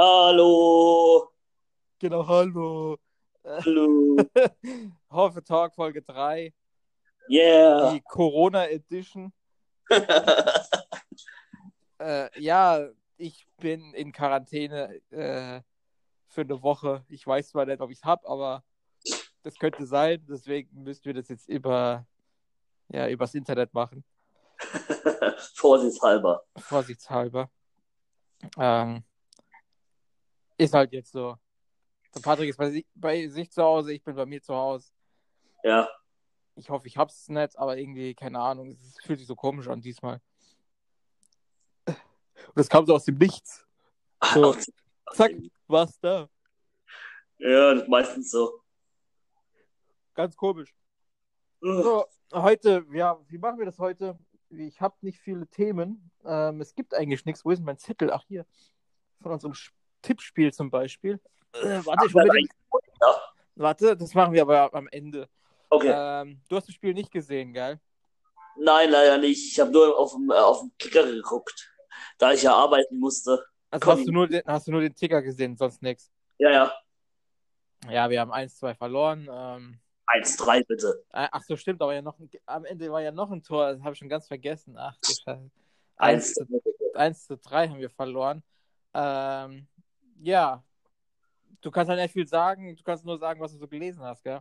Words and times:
Hallo. 0.00 1.32
Genau, 1.98 2.24
hallo. 2.24 2.96
Hallo. 3.44 4.16
Hoffe 5.10 5.42
Talk 5.42 5.74
Folge 5.74 6.02
3, 6.02 6.54
Yeah. 7.28 7.90
die 7.90 8.00
Corona 8.02 8.68
Edition. 8.68 9.32
Äh, 12.00 12.30
ja, 12.40 12.88
ich 13.16 13.44
bin 13.56 13.92
in 13.92 14.12
Quarantäne 14.12 15.00
äh, 15.10 15.60
für 16.28 16.42
eine 16.42 16.62
Woche. 16.62 17.04
Ich 17.08 17.26
weiß 17.26 17.48
zwar 17.48 17.66
nicht, 17.66 17.80
ob 17.80 17.90
ich 17.90 17.98
es 17.98 18.04
habe, 18.04 18.24
aber 18.28 18.62
das 19.42 19.56
könnte 19.56 19.84
sein. 19.84 20.24
Deswegen 20.28 20.84
müssen 20.84 21.06
wir 21.06 21.14
das 21.14 21.26
jetzt 21.26 21.48
über, 21.48 22.06
ja, 22.86 23.08
übers 23.08 23.34
Internet 23.34 23.74
machen. 23.74 24.04
Vorsichtshalber. 25.56 26.44
Vorsichtshalber. 26.56 27.50
Ähm, 28.56 29.02
ist 30.58 30.74
halt 30.74 30.92
jetzt 30.92 31.12
so. 31.12 31.36
Der 32.14 32.20
Patrick 32.20 32.50
ist 32.50 32.56
bei, 32.56 32.70
si 32.70 32.86
bei 32.94 33.26
sich 33.28 33.50
zu 33.50 33.62
Hause, 33.62 33.92
ich 33.92 34.02
bin 34.02 34.14
bei 34.14 34.26
mir 34.26 34.42
zu 34.42 34.54
Hause. 34.54 34.90
Ja. 35.62 35.88
Ich 36.56 36.68
hoffe, 36.68 36.88
ich 36.88 36.96
hab's 36.96 37.28
nicht, 37.28 37.56
aber 37.58 37.78
irgendwie, 37.78 38.14
keine 38.14 38.40
Ahnung, 38.40 38.76
es 38.82 38.96
fühlt 39.04 39.18
sich 39.18 39.28
so 39.28 39.36
komisch 39.36 39.68
an 39.68 39.80
diesmal. 39.80 40.20
Und 41.86 42.56
das 42.56 42.68
kam 42.68 42.86
so 42.86 42.94
aus 42.94 43.04
dem 43.04 43.16
Nichts. 43.16 43.64
So, 44.34 44.54
zack, 45.14 45.32
war's 45.66 45.98
da. 46.00 46.28
Ja, 47.38 47.74
das 47.74 47.82
ist 47.84 47.88
meistens 47.88 48.30
so. 48.30 48.62
Ganz 50.14 50.36
komisch. 50.36 50.74
So, 51.60 52.06
heute, 52.32 52.84
ja, 52.92 53.18
wie 53.28 53.38
machen 53.38 53.58
wir 53.58 53.66
das 53.66 53.78
heute? 53.78 54.18
Ich 54.50 54.80
habe 54.80 54.96
nicht 55.02 55.20
viele 55.20 55.46
Themen. 55.46 56.10
Ähm, 56.24 56.60
es 56.60 56.74
gibt 56.74 56.94
eigentlich 56.94 57.24
nichts. 57.24 57.44
Wo 57.44 57.50
ist 57.50 57.58
denn 57.58 57.66
mein 57.66 57.78
Zettel? 57.78 58.10
Ach, 58.10 58.24
hier. 58.26 58.46
Von 59.20 59.32
unserem 59.32 59.54
Tippspiel 60.08 60.52
zum 60.52 60.70
Beispiel. 60.70 61.20
Äh, 61.52 61.80
warte, 61.84 62.06
ich 62.06 62.10
Ach, 62.10 62.14
hol 62.14 62.24
mir 62.24 62.32
den... 62.32 62.48
Ja. 63.00 63.22
warte, 63.56 63.96
das 63.96 64.14
machen 64.14 64.32
wir 64.32 64.42
aber 64.42 64.72
am 64.74 64.88
Ende. 64.88 65.28
Okay. 65.70 65.92
Ähm, 65.94 66.40
du 66.48 66.56
hast 66.56 66.66
das 66.66 66.74
Spiel 66.74 66.94
nicht 66.94 67.10
gesehen, 67.10 67.52
gell? 67.52 67.78
Nein, 68.56 68.90
leider 68.90 69.18
nicht. 69.18 69.52
Ich 69.52 69.60
habe 69.60 69.70
nur 69.70 69.96
auf 69.98 70.12
dem, 70.12 70.30
äh, 70.30 70.34
auf 70.34 70.60
dem 70.60 70.72
Kicker 70.78 71.04
geguckt, 71.04 71.70
da 72.16 72.32
ich 72.32 72.42
ja 72.42 72.54
arbeiten 72.54 72.98
musste. 72.98 73.44
Also 73.70 73.84
Komm. 73.84 73.98
hast 73.98 74.08
du, 74.08 74.12
nur 74.12 74.26
den, 74.26 74.42
hast 74.46 74.66
du 74.66 74.72
nur 74.72 74.80
den 74.80 74.94
Ticker 74.94 75.20
gesehen, 75.22 75.56
sonst 75.56 75.82
nichts. 75.82 76.10
Ja, 76.38 76.50
ja. 76.50 76.72
Ja, 77.90 78.10
wir 78.10 78.20
haben 78.20 78.32
1-2 78.32 78.74
verloren. 78.74 79.28
Ähm, 79.30 79.78
1-3 80.06 80.64
bitte. 80.66 81.04
äh, 81.12 81.28
ach 81.30 81.42
so, 81.42 81.54
stimmt, 81.56 81.82
aber 81.82 81.94
ja 81.94 82.00
noch 82.00 82.18
am 82.46 82.64
Ende 82.64 82.90
war 82.90 83.02
ja 83.02 83.12
noch 83.12 83.30
ein 83.30 83.42
Tor, 83.42 83.72
das 83.72 83.82
habe 83.82 83.92
ich 83.92 83.98
schon 83.98 84.08
ganz 84.08 84.26
vergessen. 84.26 84.74
Ach, 84.78 84.96
du 85.02 85.12
Scheiße. 85.12 85.50
1 85.96 86.34
1 86.34 86.34
zu 86.34 86.94
1 86.94 87.26
zu 87.26 87.36
3 87.36 87.68
haben 87.68 87.78
wir 87.78 87.90
verloren. 87.90 88.42
Ähm, 88.94 89.68
ja, 90.20 90.62
du 91.60 91.70
kannst 91.70 91.88
halt 91.88 92.00
nicht 92.00 92.12
viel 92.12 92.26
sagen, 92.26 92.76
du 92.76 92.82
kannst 92.82 93.04
nur 93.04 93.18
sagen, 93.18 93.40
was 93.40 93.52
du 93.52 93.58
so 93.58 93.68
gelesen 93.68 94.02
hast, 94.02 94.22
gell? 94.22 94.40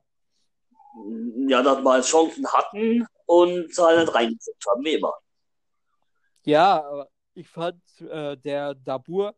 Ja, 1.47 1.61
dass 1.61 1.81
wir 1.81 2.02
Chancen 2.02 2.47
hatten 2.47 3.06
und 3.25 3.78
halt 3.78 4.00
nicht 4.00 4.16
reingeguckt 4.16 4.66
haben, 4.67 4.83
wie 4.83 4.95
immer. 4.95 5.14
Ja, 6.44 6.83
aber 6.83 7.09
ich 7.33 7.48
fand, 7.48 7.81
äh, 8.02 8.38
der 8.38 8.73
Dabur 8.73 9.36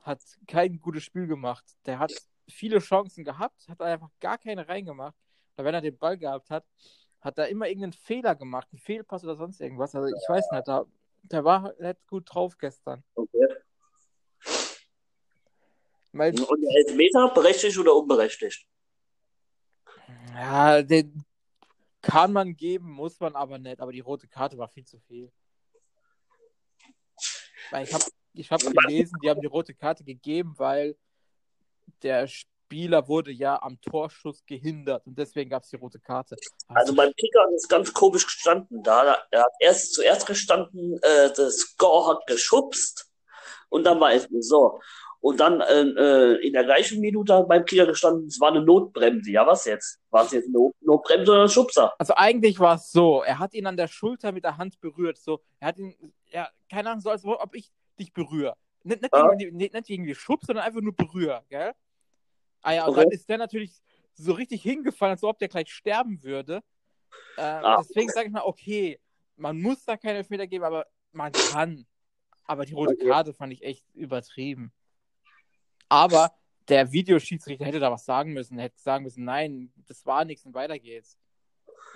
hat 0.00 0.20
kein 0.46 0.80
gutes 0.80 1.02
Spiel 1.02 1.26
gemacht. 1.26 1.64
Der 1.86 1.98
hat 1.98 2.12
viele 2.48 2.78
Chancen 2.78 3.24
gehabt, 3.24 3.68
hat 3.68 3.80
einfach 3.80 4.10
gar 4.20 4.38
keine 4.38 4.68
reingemacht. 4.68 5.16
Weil 5.56 5.66
wenn 5.66 5.74
er 5.74 5.80
den 5.80 5.98
Ball 5.98 6.16
gehabt 6.16 6.50
hat, 6.50 6.64
hat 7.20 7.38
er 7.38 7.48
immer 7.48 7.66
irgendeinen 7.66 7.92
Fehler 7.92 8.34
gemacht, 8.34 8.68
einen 8.70 8.78
Fehlpass 8.78 9.24
oder 9.24 9.36
sonst 9.36 9.60
irgendwas. 9.60 9.94
Also 9.94 10.14
ich 10.14 10.28
weiß 10.28 10.50
nicht, 10.52 10.68
da, 10.68 10.84
der 11.22 11.44
war 11.44 11.72
nicht 11.78 12.06
gut 12.06 12.24
drauf 12.26 12.58
gestern. 12.58 13.02
Okay. 13.14 13.48
Weil, 16.14 16.30
Und 16.40 16.62
der 16.62 16.76
Elfmeter, 16.76 17.28
berechtigt 17.34 17.76
oder 17.76 17.94
unberechtigt? 17.94 18.64
ja, 20.32 20.80
den 20.82 21.24
kann 22.02 22.32
man 22.32 22.54
geben, 22.54 22.90
muss 22.90 23.18
man 23.18 23.34
aber 23.34 23.58
nicht. 23.58 23.80
Aber 23.80 23.90
die 23.90 24.00
rote 24.00 24.28
Karte 24.28 24.56
war 24.56 24.68
viel 24.68 24.84
zu 24.84 25.00
viel. 25.00 25.32
Weil 27.70 27.84
ich 27.84 27.92
habe 27.92 28.04
ich 28.34 28.50
hab 28.50 28.60
gelesen, 28.60 29.18
die 29.22 29.30
haben 29.30 29.40
die 29.40 29.46
rote 29.46 29.74
Karte 29.74 30.04
gegeben, 30.04 30.54
weil 30.56 30.96
der 32.02 32.28
Spieler 32.28 33.08
wurde 33.08 33.32
ja 33.32 33.60
am 33.60 33.80
Torschuss 33.80 34.44
gehindert 34.46 35.06
und 35.06 35.18
deswegen 35.18 35.50
gab 35.50 35.64
es 35.64 35.70
die 35.70 35.76
rote 35.76 35.98
Karte. 35.98 36.36
Also 36.68 36.94
beim 36.94 37.12
Kicker 37.14 37.44
ist 37.54 37.64
es 37.64 37.68
ganz 37.68 37.92
komisch 37.92 38.24
gestanden. 38.24 38.82
Da 38.84 39.26
er 39.30 39.42
hat 39.42 39.52
erst 39.58 39.94
zuerst 39.94 40.26
gestanden, 40.26 40.98
äh, 41.02 41.32
das 41.34 41.56
Score 41.56 42.14
hat 42.14 42.26
geschubst 42.26 43.10
und 43.68 43.82
dann 43.84 43.98
war 43.98 44.12
es 44.12 44.28
so. 44.40 44.80
Und 45.24 45.40
dann 45.40 45.62
äh, 45.62 45.80
äh, 45.80 46.46
in 46.46 46.52
der 46.52 46.64
gleichen 46.64 47.00
Minute 47.00 47.46
beim 47.48 47.64
Kicker 47.64 47.86
gestanden, 47.86 48.26
es 48.26 48.38
war 48.40 48.50
eine 48.50 48.60
Notbremse. 48.60 49.30
Ja, 49.30 49.46
was 49.46 49.64
jetzt? 49.64 49.98
War 50.10 50.26
es 50.26 50.32
jetzt 50.32 50.44
eine 50.48 50.52
Not 50.52 50.74
Notbremse 50.82 51.32
oder 51.32 51.42
ein 51.44 51.48
Schubser? 51.48 51.94
Also 51.98 52.12
eigentlich 52.14 52.58
war 52.60 52.74
es 52.74 52.92
so, 52.92 53.22
er 53.22 53.38
hat 53.38 53.54
ihn 53.54 53.66
an 53.66 53.78
der 53.78 53.88
Schulter 53.88 54.32
mit 54.32 54.44
der 54.44 54.58
Hand 54.58 54.78
berührt. 54.82 55.16
So, 55.16 55.40
er 55.60 55.68
hat 55.68 55.78
ihn, 55.78 55.94
ja, 56.30 56.50
keine 56.70 56.90
Ahnung, 56.90 57.00
so 57.00 57.08
als 57.08 57.24
ob 57.24 57.54
ich 57.54 57.70
dich 57.98 58.12
berühre. 58.12 58.54
Nicht, 58.82 59.00
nicht, 59.00 59.14
Ja. 59.14 59.24
irgendwie, 59.30 59.50
nicht, 59.50 59.72
nicht 59.72 59.88
irgendwie 59.88 60.14
Schub, 60.14 60.44
sondern 60.44 60.66
einfach 60.66 60.82
nur 60.82 60.94
berühre, 60.94 61.42
gell? 61.48 61.72
Ah 62.60 62.72
ja, 62.74 62.84
und 62.84 62.90
Okay. 62.90 63.04
dann 63.04 63.10
ist 63.12 63.26
der 63.26 63.38
natürlich 63.38 63.80
so 64.12 64.32
richtig 64.32 64.60
hingefallen, 64.62 65.12
als 65.12 65.24
ob 65.24 65.38
der 65.38 65.48
gleich 65.48 65.70
sterben 65.72 66.22
würde. 66.22 66.56
Äh, 67.38 67.40
Ah. 67.40 67.78
Deswegen 67.78 68.10
sage 68.10 68.26
ich 68.26 68.32
mal, 68.32 68.42
okay, 68.44 69.00
man 69.36 69.58
muss 69.58 69.86
da 69.86 69.96
keine 69.96 70.18
Elfmeter 70.18 70.46
geben, 70.46 70.64
aber 70.64 70.84
man 71.12 71.32
kann. 71.32 71.86
Aber 72.44 72.66
die 72.66 72.74
rote 72.74 72.92
Okay. 72.92 73.08
Karte 73.08 73.32
fand 73.32 73.54
ich 73.54 73.62
echt 73.62 73.86
übertrieben. 73.94 74.70
Aber 75.88 76.32
der 76.68 76.90
Videoschiedsrichter 76.92 77.64
hätte 77.64 77.80
da 77.80 77.90
was 77.90 78.04
sagen 78.04 78.32
müssen, 78.32 78.58
hätte 78.58 78.80
sagen 78.80 79.04
müssen, 79.04 79.24
nein, 79.24 79.72
das 79.86 80.04
war 80.06 80.24
nichts 80.24 80.44
und 80.46 80.54
weiter 80.54 80.78
geht's. 80.78 81.18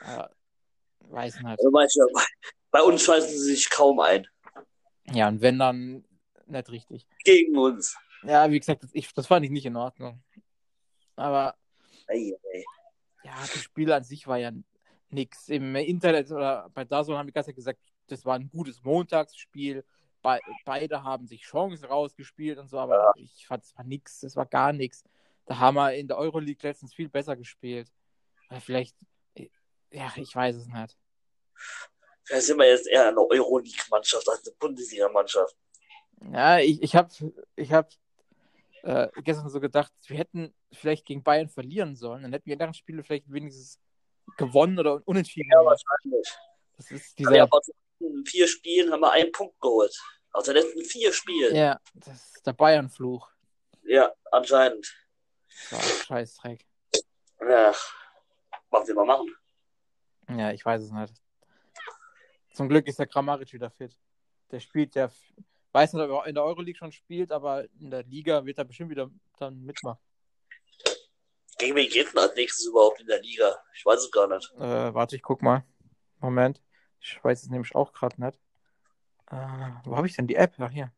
Äh, 0.05 0.25
weiß 1.01 1.37
nicht. 1.37 1.47
Also, 1.47 1.73
weißt 1.73 1.97
du, 1.97 2.21
bei, 2.71 2.83
uns 2.83 3.03
schalten 3.03 3.29
sie 3.29 3.39
sich 3.39 3.71
kaum 3.71 4.01
ein. 4.01 4.27
Ja, 5.13 5.29
und 5.29 5.41
wenn 5.41 5.59
dann 5.59 6.05
nicht 6.47 6.71
richtig. 6.71 7.07
Gegen 7.25 7.57
uns. 7.57 7.97
Ja, 8.23 8.51
wie 8.51 8.59
gesagt, 8.59 8.83
das, 8.83 8.91
ich, 8.93 9.13
das 9.15 9.27
fand 9.27 9.45
ich 9.45 9.51
nicht 9.51 9.67
in 9.67 9.77
Ordnung. 9.77 10.23
Aber 11.17 11.57
Ey, 12.09 12.37
ey. 12.53 12.65
ja, 13.25 13.35
das 13.41 13.63
Spiel 13.63 13.93
an 13.93 14.05
sich 14.05 14.27
war 14.27 14.39
ja 14.39 14.53
nix. 15.11 15.49
Im 15.49 15.75
Internet 15.77 16.31
oder 16.31 16.71
bei 16.75 16.85
Dazon 16.85 17.17
haben 17.17 17.27
die 17.27 17.33
ganze 17.33 17.49
Zeit 17.49 17.57
gesagt, 17.57 17.81
das 18.07 18.25
war 18.25 18.37
ein 18.37 18.51
gutes 18.51 18.83
Montagsspiel. 18.83 19.85
Be 20.23 20.41
beide 20.65 21.03
haben 21.05 21.27
sich 21.27 21.43
Chancen 21.43 21.85
rausgespielt 21.87 22.59
und 22.59 22.69
so, 22.69 22.79
aber 22.79 23.13
ich 23.17 23.47
fand, 23.47 23.65
es 23.65 23.77
war 23.77 23.85
nix. 23.85 24.21
Das 24.21 24.37
war 24.37 24.47
gar 24.47 24.73
nichts. 24.73 25.05
Da 25.47 25.59
haben 25.59 25.77
wir 25.77 25.95
in 25.95 26.09
der 26.09 26.19
Euroleague 26.19 26.63
letztens 26.63 26.95
viel 26.95 27.09
besser 27.09 27.37
gespielt. 27.37 27.91
Vielleicht, 28.61 28.97
ja, 29.91 30.13
ich 30.17 30.35
weiß 30.35 30.57
es 30.57 30.67
nicht. 30.67 30.99
Da 32.29 32.41
sind 32.41 32.59
wir 32.59 32.69
jetzt 32.69 32.87
eher 32.87 33.09
eine 33.09 33.21
Euroleague-Mannschaft 33.21 34.29
als 34.29 34.47
eine 34.47 34.55
Bundesliga-Mannschaft. 34.59 35.57
Ja, 36.33 36.59
ich, 36.59 36.83
ich 36.83 36.95
habe 36.95 37.09
ich 37.57 37.73
hab, 37.73 37.91
äh, 38.83 39.09
gestern 39.23 39.49
so 39.49 39.61
gedacht, 39.61 39.93
wir 40.07 40.19
hätten 40.19 40.55
vielleicht 40.73 41.07
gegen 41.07 41.23
Bayern 41.23 41.49
verlieren 41.49 41.97
sollen. 41.97 42.23
Dann 42.23 42.33
hätten 42.33 42.47
wir 42.47 42.55
in 42.55 42.61
anderen 42.61 42.75
Spiele 42.75 43.03
vielleicht 43.03 43.31
wenigstens 43.33 43.79
gewonnen 44.37 44.79
oder 44.79 45.01
unentschieden. 45.07 45.51
Ja, 45.51 45.65
wahrscheinlich. 45.65 46.29
das 46.77 46.91
ist 46.91 47.19
Ja, 47.19 47.31
dieser. 47.31 47.47
den 47.47 47.75
letzten 48.01 48.27
vier 48.27 48.49
Spielen 48.49 48.93
haben 48.93 49.01
wir 49.01 49.13
einen 49.13 49.33
Punkt 49.33 49.61
geholt. 49.61 49.97
Aus 50.33 50.45
den 50.45 50.55
letzten 50.55 50.85
vier 50.85 51.13
Spielen. 51.13 51.55
Ja, 51.55 51.81
das 51.95 52.35
ist 52.35 52.47
der 52.47 52.53
Bayern-Fluch. 52.53 53.29
Ja, 53.83 54.13
anscheinend. 54.31 54.95
War 55.71 55.81
Scheißdreck. 55.81 56.65
Ja. 57.41 57.75
Was 58.71 58.87
will 58.87 58.95
man 58.95 59.07
machen? 59.07 59.35
Ja, 60.29 60.53
ich 60.53 60.65
weiß 60.65 60.83
es 60.83 60.93
nicht. 60.93 61.15
Zum 62.53 62.69
Glück 62.69 62.87
ist 62.87 62.99
der 62.99 63.07
Kramaric 63.07 63.53
wieder 63.53 63.71
fit. 63.71 63.97
Der 64.51 64.61
spielt 64.61 64.95
ja, 64.95 65.11
weiß 65.73 65.95
nicht, 65.95 66.03
ob 66.03 66.11
er 66.11 66.27
in 66.27 66.35
der 66.35 66.45
Euroleague 66.45 66.77
schon 66.77 66.93
spielt, 66.93 67.33
aber 67.33 67.65
in 67.81 67.91
der 67.91 68.03
Liga 68.03 68.45
wird 68.45 68.59
er 68.59 68.65
bestimmt 68.65 68.91
wieder 68.91 69.11
dann 69.39 69.63
mitmachen. 69.63 70.01
Gegen 71.59 71.75
wen 71.75 71.89
geht 71.89 72.13
denn 72.13 72.19
als 72.19 72.35
nächstes 72.35 72.67
überhaupt 72.67 73.01
in 73.01 73.07
der 73.07 73.21
Liga? 73.21 73.57
Ich 73.75 73.85
weiß 73.85 74.01
es 74.01 74.11
gar 74.11 74.29
nicht. 74.29 74.53
Äh, 74.57 74.95
warte, 74.95 75.17
ich 75.17 75.23
guck 75.23 75.43
mal. 75.43 75.65
Moment. 76.21 76.61
Ich 77.01 77.23
weiß 77.23 77.43
es 77.43 77.49
nämlich 77.49 77.75
auch 77.75 77.93
gerade 77.93 78.21
nicht. 78.21 78.39
Äh, 79.31 79.37
wo 79.85 79.97
habe 79.97 80.07
ich 80.07 80.17
denn 80.17 80.27
die 80.27 80.37
App? 80.37 80.55
Ach, 80.59 80.71
hier. 80.71 80.93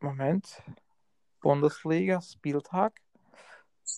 Moment. 0.00 0.62
Bundesliga, 1.40 2.20
Spieltag. 2.20 3.00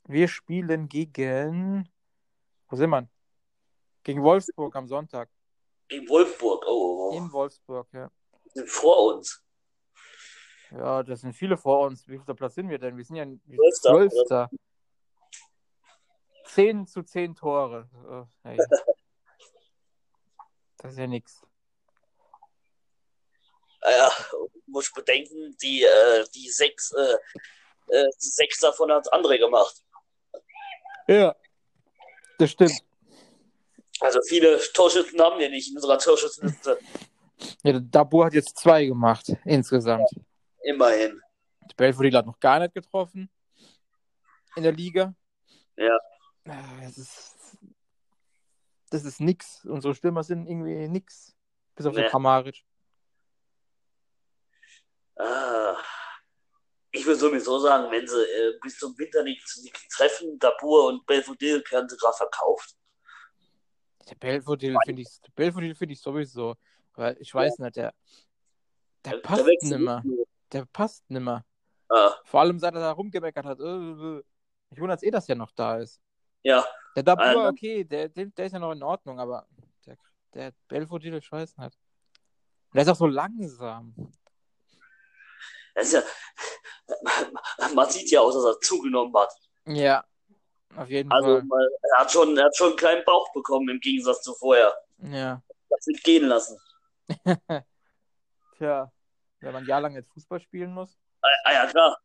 Wir 0.06 0.28
spielen 0.28 0.88
gegen. 0.88 1.88
Wo 2.68 2.76
sind 2.76 2.90
wir? 2.90 3.08
Gegen 4.02 4.22
Wolfsburg 4.22 4.74
am 4.76 4.88
Sonntag. 4.88 5.28
Gegen 5.88 6.08
Wolfsburg. 6.08 6.64
Oh, 6.66 7.10
oh, 7.10 7.16
In 7.16 7.30
Wolfsburg, 7.32 7.88
ja. 7.92 8.10
Die 8.44 8.50
sind 8.60 8.70
vor 8.70 9.14
uns. 9.14 9.44
Ja, 10.70 11.02
das 11.02 11.20
sind 11.20 11.32
viele 11.34 11.56
vor 11.56 11.86
uns. 11.86 12.06
Wie 12.06 12.18
viel 12.18 12.34
Platz 12.34 12.54
sind 12.54 12.68
wir 12.68 12.78
denn? 12.78 12.96
Wir 12.96 13.04
sind 13.04 13.16
ja 13.16 13.26
Zwölfter, 13.26 14.48
Zwölfter. 14.48 14.50
10 16.46 16.86
zu 16.86 17.02
10 17.02 17.34
Tore. 17.34 18.28
Äh, 18.44 18.48
hey. 18.48 18.58
Das 20.80 20.92
ist 20.92 20.98
ja 20.98 21.06
nix. 21.06 21.42
Naja, 23.82 24.10
muss 24.66 24.88
ich 24.88 24.94
bedenken, 24.94 25.56
die, 25.62 25.82
äh, 25.82 26.24
die 26.34 26.48
sechs, 26.50 26.92
äh, 26.92 27.16
äh, 27.88 28.10
sechs 28.18 28.58
davon 28.58 28.92
hat 28.92 29.12
André 29.12 29.38
gemacht. 29.38 29.82
Ja. 31.06 31.34
Das 32.38 32.50
stimmt. 32.50 32.82
Also 34.00 34.20
viele 34.22 34.58
Torschützen 34.72 35.20
haben 35.20 35.38
wir 35.38 35.50
nicht 35.50 35.70
in 35.70 35.76
unserer 35.76 35.98
Torschützenliste. 35.98 36.78
Ja, 37.62 37.72
der 37.72 37.80
Dabur 37.80 38.26
hat 38.26 38.34
jetzt 38.34 38.58
zwei 38.58 38.84
gemacht, 38.84 39.32
insgesamt. 39.46 40.10
Immerhin. 40.62 41.18
Belfodil 41.74 42.14
hat 42.14 42.26
noch 42.26 42.38
gar 42.38 42.58
nicht 42.58 42.74
getroffen 42.74 43.30
in 44.56 44.62
der 44.62 44.72
Liga. 44.72 45.14
Ja. 45.74 45.98
Das 46.44 46.98
ist, 46.98 47.36
das 48.90 49.04
ist 49.04 49.20
nix. 49.20 49.64
Unsere 49.64 49.94
Stürmer 49.94 50.22
sind 50.22 50.46
irgendwie 50.46 50.88
nix. 50.88 51.34
Bis 51.74 51.86
auf 51.86 51.94
den 51.94 52.04
Nee. 52.04 52.10
Kramaric. 52.10 52.64
Ah. 55.16 55.76
Ich 56.92 57.06
würde 57.06 57.18
sowieso 57.20 57.58
sagen, 57.60 57.90
wenn 57.92 58.06
sie 58.06 58.16
äh, 58.20 58.58
bis 58.60 58.78
zum 58.78 58.96
Winter 58.98 59.22
nichts, 59.22 59.62
nichts 59.62 59.86
treffen, 59.88 60.38
Dabur 60.38 60.88
und 60.88 61.06
Belfodil 61.06 61.62
werden 61.70 61.88
sie 61.88 61.96
gerade 61.96 62.16
verkauft. 62.16 62.74
Der 64.08 64.16
Belfodil 64.16 64.76
finde 64.84 65.02
ich, 65.02 65.20
der 65.20 65.30
Belfodil 65.36 65.74
finde 65.74 65.92
ich 65.94 66.00
sowieso. 66.00 66.56
Weil 66.94 67.16
ich 67.20 67.32
weiß 67.32 67.58
nicht, 67.58 67.76
der, 67.76 67.94
der 69.04 69.12
Da- 69.12 69.18
da 69.18 69.22
passt 69.22 69.46
wechseln 69.46 69.70
nimmer. 69.78 70.02
Der 70.52 70.64
passt 70.66 71.08
nimmer. 71.08 71.44
Ah, 71.88 72.14
Vor 72.24 72.40
allem 72.40 72.58
seit 72.58 72.74
er 72.74 72.80
da 72.80 72.90
rumgemeckert 72.90 73.44
hat. 73.46 73.60
äh, 73.60 73.62
äh. 73.62 74.22
Ich 74.72 74.78
wundere 74.80 74.96
es 74.96 75.02
eh, 75.02 75.10
dass 75.10 75.28
er 75.28 75.36
noch 75.36 75.52
da 75.52 75.78
ist. 75.78 76.00
Ja, 76.42 76.64
Der 76.96 77.02
Dabur, 77.02 77.24
Also- 77.24 77.48
okay, 77.48 77.84
der, 77.84 78.08
der, 78.08 78.26
der 78.26 78.46
ist 78.46 78.52
ja 78.52 78.58
noch 78.58 78.72
in 78.72 78.82
Ordnung, 78.82 79.18
aber 79.20 79.46
der, 79.86 79.96
der 80.34 80.52
Belfodil, 80.68 81.14
ich 81.14 81.30
weiß 81.30 81.56
nicht. 81.58 81.78
Der 82.74 82.82
ist 82.82 82.88
auch 82.88 82.96
so 82.96 83.06
langsam. 83.06 83.94
das 85.74 85.86
ist 85.86 85.92
ja, 85.92 86.02
man 87.74 87.88
sieht 87.90 88.10
ja 88.10 88.20
aus, 88.20 88.34
dass 88.34 88.44
er 88.44 88.60
zugenommen 88.60 89.14
hat. 89.16 89.32
Ja, 89.66 90.04
auf 90.76 90.88
jeden 90.88 91.10
Also 91.12 91.26
Fall. 91.38 91.42
man, 91.44 91.68
er 91.92 91.98
hat 92.00 92.10
schon, 92.12 92.36
er 92.36 92.44
hat 92.46 92.56
schon 92.56 92.68
einen 92.68 92.76
kleinen 92.76 93.04
Bauch 93.04 93.32
bekommen 93.32 93.68
im 93.68 93.80
Gegensatz 93.80 94.22
zu 94.22 94.34
vorher. 94.34 94.72
Ja. 94.98 95.42
Das 95.68 95.86
nicht 95.86 96.02
gehen 96.04 96.26
lassen. 96.26 96.58
Tja, 98.56 98.90
wenn 99.40 99.52
man 99.52 99.62
ein 99.64 99.68
Jahr 99.68 99.80
lang 99.80 99.94
jetzt 99.94 100.12
Fußball 100.12 100.40
spielen 100.40 100.72
muss. 100.74 100.96
Ah, 101.22 101.28
ah 101.44 101.52
ja, 101.52 101.66
klar. 101.66 101.98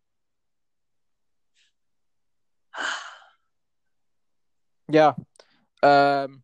Ja. 4.90 5.16
Ähm, 5.82 6.44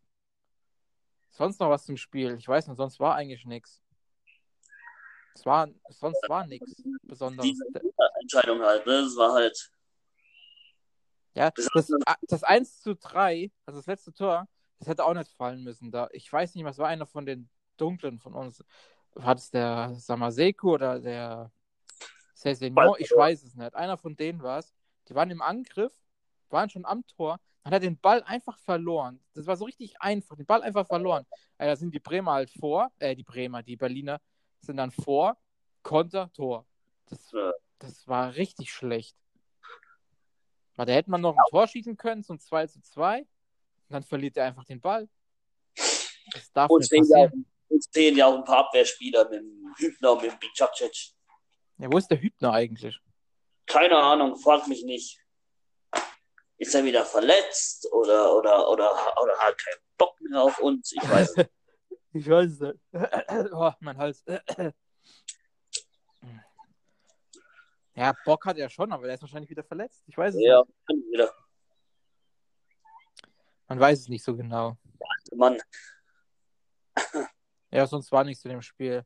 sonst 1.29 1.59
noch 1.59 1.69
was 1.69 1.85
zum 1.85 1.97
Spiel? 1.97 2.35
Ich 2.37 2.47
weiß 2.47 2.67
nicht, 2.67 2.77
sonst 2.77 2.99
war 2.99 3.15
eigentlich 3.15 3.45
nichts. 3.45 3.81
Es 5.33 5.45
war, 5.45 5.67
sonst 5.89 6.27
war 6.27 6.45
nichts 6.45 6.83
Besonderes. 7.03 7.51
Diese 7.51 7.81
Entscheidung 8.19 8.61
halt, 8.61 8.85
ne? 8.85 9.01
Das 9.03 9.15
war 9.15 9.33
halt. 9.33 9.71
Ja, 11.33 11.49
Das- 11.51 11.69
das, 11.73 11.89
das 12.27 12.43
1 12.43 12.81
zu 12.81 12.95
3, 12.95 13.51
also 13.65 13.79
das 13.79 13.87
letzte 13.87 14.11
Tor, 14.13 14.47
das 14.79 14.87
hätte 14.89 15.05
auch 15.05 15.13
nicht 15.13 15.31
fallen 15.31 15.63
müssen. 15.63 15.89
Da, 15.91 16.09
ich 16.11 16.31
weiß 16.31 16.55
nicht, 16.55 16.65
was 16.65 16.77
war 16.77 16.89
einer 16.89 17.05
von 17.05 17.25
den 17.25 17.49
Dunklen 17.77 18.19
von 18.19 18.33
uns. 18.33 18.63
War 19.13 19.35
das 19.35 19.49
der 19.49 19.93
Samaseku 19.95 20.73
oder 20.73 20.99
der 20.99 21.51
Cessignon? 22.35 22.95
Ich 22.99 23.11
weiß 23.11 23.43
es 23.43 23.55
nicht. 23.55 23.73
Einer 23.75 23.97
von 23.97 24.15
denen 24.15 24.41
war 24.43 24.59
es. 24.59 24.73
Die 25.07 25.15
waren 25.15 25.31
im 25.31 25.41
Angriff, 25.41 25.93
waren 26.51 26.69
schon 26.69 26.85
am 26.85 27.05
Tor, 27.07 27.39
dann 27.63 27.73
hat 27.73 27.81
er 27.83 27.89
den 27.89 27.97
Ball 27.99 28.23
einfach 28.23 28.57
verloren. 28.59 29.19
Das 29.33 29.45
war 29.47 29.55
so 29.55 29.65
richtig 29.65 29.99
einfach, 30.01 30.35
den 30.35 30.45
Ball 30.45 30.63
einfach 30.63 30.87
verloren. 30.87 31.25
Ja, 31.59 31.67
da 31.67 31.75
sind 31.75 31.93
die 31.93 31.99
Bremer 31.99 32.33
halt 32.33 32.49
vor, 32.51 32.91
äh, 32.99 33.15
die 33.15 33.23
Bremer, 33.23 33.61
die 33.63 33.75
Berliner 33.77 34.19
sind 34.59 34.77
dann 34.77 34.91
vor, 34.91 35.37
Konter, 35.83 36.31
Tor. 36.33 36.65
Das, 37.09 37.31
das 37.79 38.07
war 38.07 38.35
richtig 38.35 38.71
schlecht. 38.71 39.15
Weil 40.75 40.85
da 40.85 40.93
hätte 40.93 41.11
man 41.11 41.21
noch 41.21 41.35
ein 41.35 41.43
Tor 41.49 41.67
schießen 41.67 41.97
können 41.97 42.23
zum 42.23 42.39
2 42.39 42.67
zu 42.67 42.81
2. 42.81 43.19
Und 43.21 43.27
dann 43.89 44.03
verliert 44.03 44.37
er 44.37 44.45
einfach 44.45 44.63
den 44.63 44.79
Ball. 44.79 45.07
Das 45.75 46.51
darf 46.53 46.69
Und 46.69 46.79
nicht 46.79 46.87
stehen, 46.87 47.05
ja, 47.09 47.17
auch- 47.17 47.23
passieren. 47.25 47.45
und 47.69 47.83
stehen 47.83 48.15
ja 48.17 48.25
auch 48.27 48.37
ein 48.37 48.43
paar 48.43 48.59
Abwehrspieler 48.67 49.23
mit 49.29 49.39
dem 49.41 49.73
Hübner 49.77 50.11
und 50.13 50.21
mit 50.23 50.31
dem 50.31 50.39
Bicacic. 50.39 51.11
Ja, 51.77 51.91
wo 51.91 51.97
ist 51.97 52.07
der 52.07 52.21
Hübner 52.21 52.53
eigentlich? 52.53 52.97
Keine 53.65 53.97
Ahnung, 53.97 54.35
frag 54.37 54.67
mich 54.67 54.83
nicht. 54.83 55.19
Ist 56.61 56.75
er 56.75 56.83
wieder 56.83 57.03
verletzt 57.03 57.91
oder, 57.91 58.35
oder, 58.37 58.69
oder, 58.69 59.17
oder 59.19 59.37
hat 59.39 59.57
keinen 59.57 59.81
Bock 59.97 60.21
mehr 60.21 60.41
auf 60.43 60.59
uns? 60.59 60.91
Ich 60.91 61.09
weiß 61.09 61.29
es 61.31 61.35
nicht. 61.37 61.49
Ich 62.13 62.29
weiß 62.29 62.51
es 62.51 62.59
nicht. 62.59 62.79
Oh, 63.53 63.71
mein 63.79 63.97
Hals. 63.97 64.23
Ja, 67.95 68.13
Bock 68.25 68.45
hat 68.45 68.57
er 68.57 68.69
schon, 68.69 68.91
aber 68.91 69.05
der 69.05 69.15
ist 69.15 69.21
wahrscheinlich 69.21 69.49
wieder 69.49 69.63
verletzt. 69.63 70.03
Ich 70.07 70.15
weiß 70.17 70.33
es 70.35 70.41
Ja, 70.41 70.61
nicht. 70.61 70.73
kann 70.87 70.95
wieder. 71.11 71.33
Man 73.67 73.79
weiß 73.79 73.99
es 73.99 74.07
nicht 74.07 74.23
so 74.23 74.35
genau. 74.35 74.77
Mann, 75.33 75.59
Ja, 77.71 77.87
sonst 77.87 78.11
war 78.11 78.23
nichts 78.23 78.41
zu 78.43 78.49
dem 78.49 78.61
Spiel. 78.61 79.03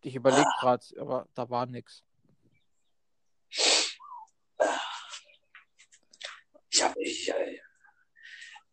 Ich 0.00 0.14
überlege 0.16 0.46
gerade, 0.60 0.84
aber 0.98 1.28
da 1.34 1.48
war 1.48 1.66
nichts. 1.66 2.03
Ich 6.74 6.82
habe 6.82 7.00
ich, 7.02 7.28
äh, 7.28 7.58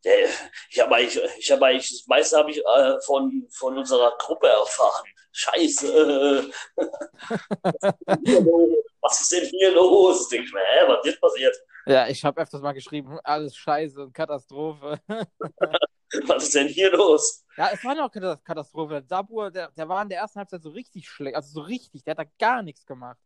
der- 0.03 0.30
ich 0.69 0.80
habe 0.80 0.95
eigentlich, 0.95 1.19
ich 1.38 1.51
habe 1.51 1.65
eigentlich, 1.68 1.89
das 1.89 2.07
meiste 2.07 2.38
habe 2.38 2.50
ich 2.51 2.57
äh, 2.57 3.00
von, 3.06 3.48
von 3.51 3.77
unserer 3.77 4.15
Gruppe 4.18 4.48
erfahren. 4.48 5.06
Scheiße. 5.31 6.50
Was 9.03 9.21
ist 9.21 9.31
denn 9.31 9.45
hier 9.50 9.71
los? 9.71 10.27
Denk 10.30 10.45
ich 10.45 10.53
mir, 10.53 10.59
hä, 10.62 10.86
was 10.88 11.06
ist 11.06 11.19
passiert? 11.21 11.56
Ja, 11.88 12.07
ich 12.07 12.24
habe 12.24 12.39
öfters 12.42 12.62
mal 12.62 12.74
geschrieben, 12.74 13.19
alles 13.24 13.56
scheiße 13.56 14.01
und 14.04 14.13
Katastrophe. 14.13 15.00
Was 16.27 16.44
ist 16.44 16.56
denn 16.56 16.68
hier 16.68 16.92
los? 16.92 17.44
Ja, 17.57 17.69
es 17.74 17.83
war 17.83 17.95
noch 17.95 18.12
keine 18.12 18.38
Katastrophe. 18.44 19.01
Dabur, 19.07 19.50
der, 19.50 19.71
der 19.71 19.88
war 19.88 20.01
in 20.04 20.09
der 20.09 20.19
ersten 20.19 20.39
Halbzeit 20.39 20.62
so 20.62 20.69
richtig 20.69 21.07
schlecht. 21.09 21.36
Also 21.36 21.51
so 21.54 21.62
richtig. 21.62 22.04
Der 22.04 22.12
hat 22.12 22.19
da 22.19 22.25
gar 22.38 22.62
nichts 22.62 22.86
gemacht. 22.86 23.18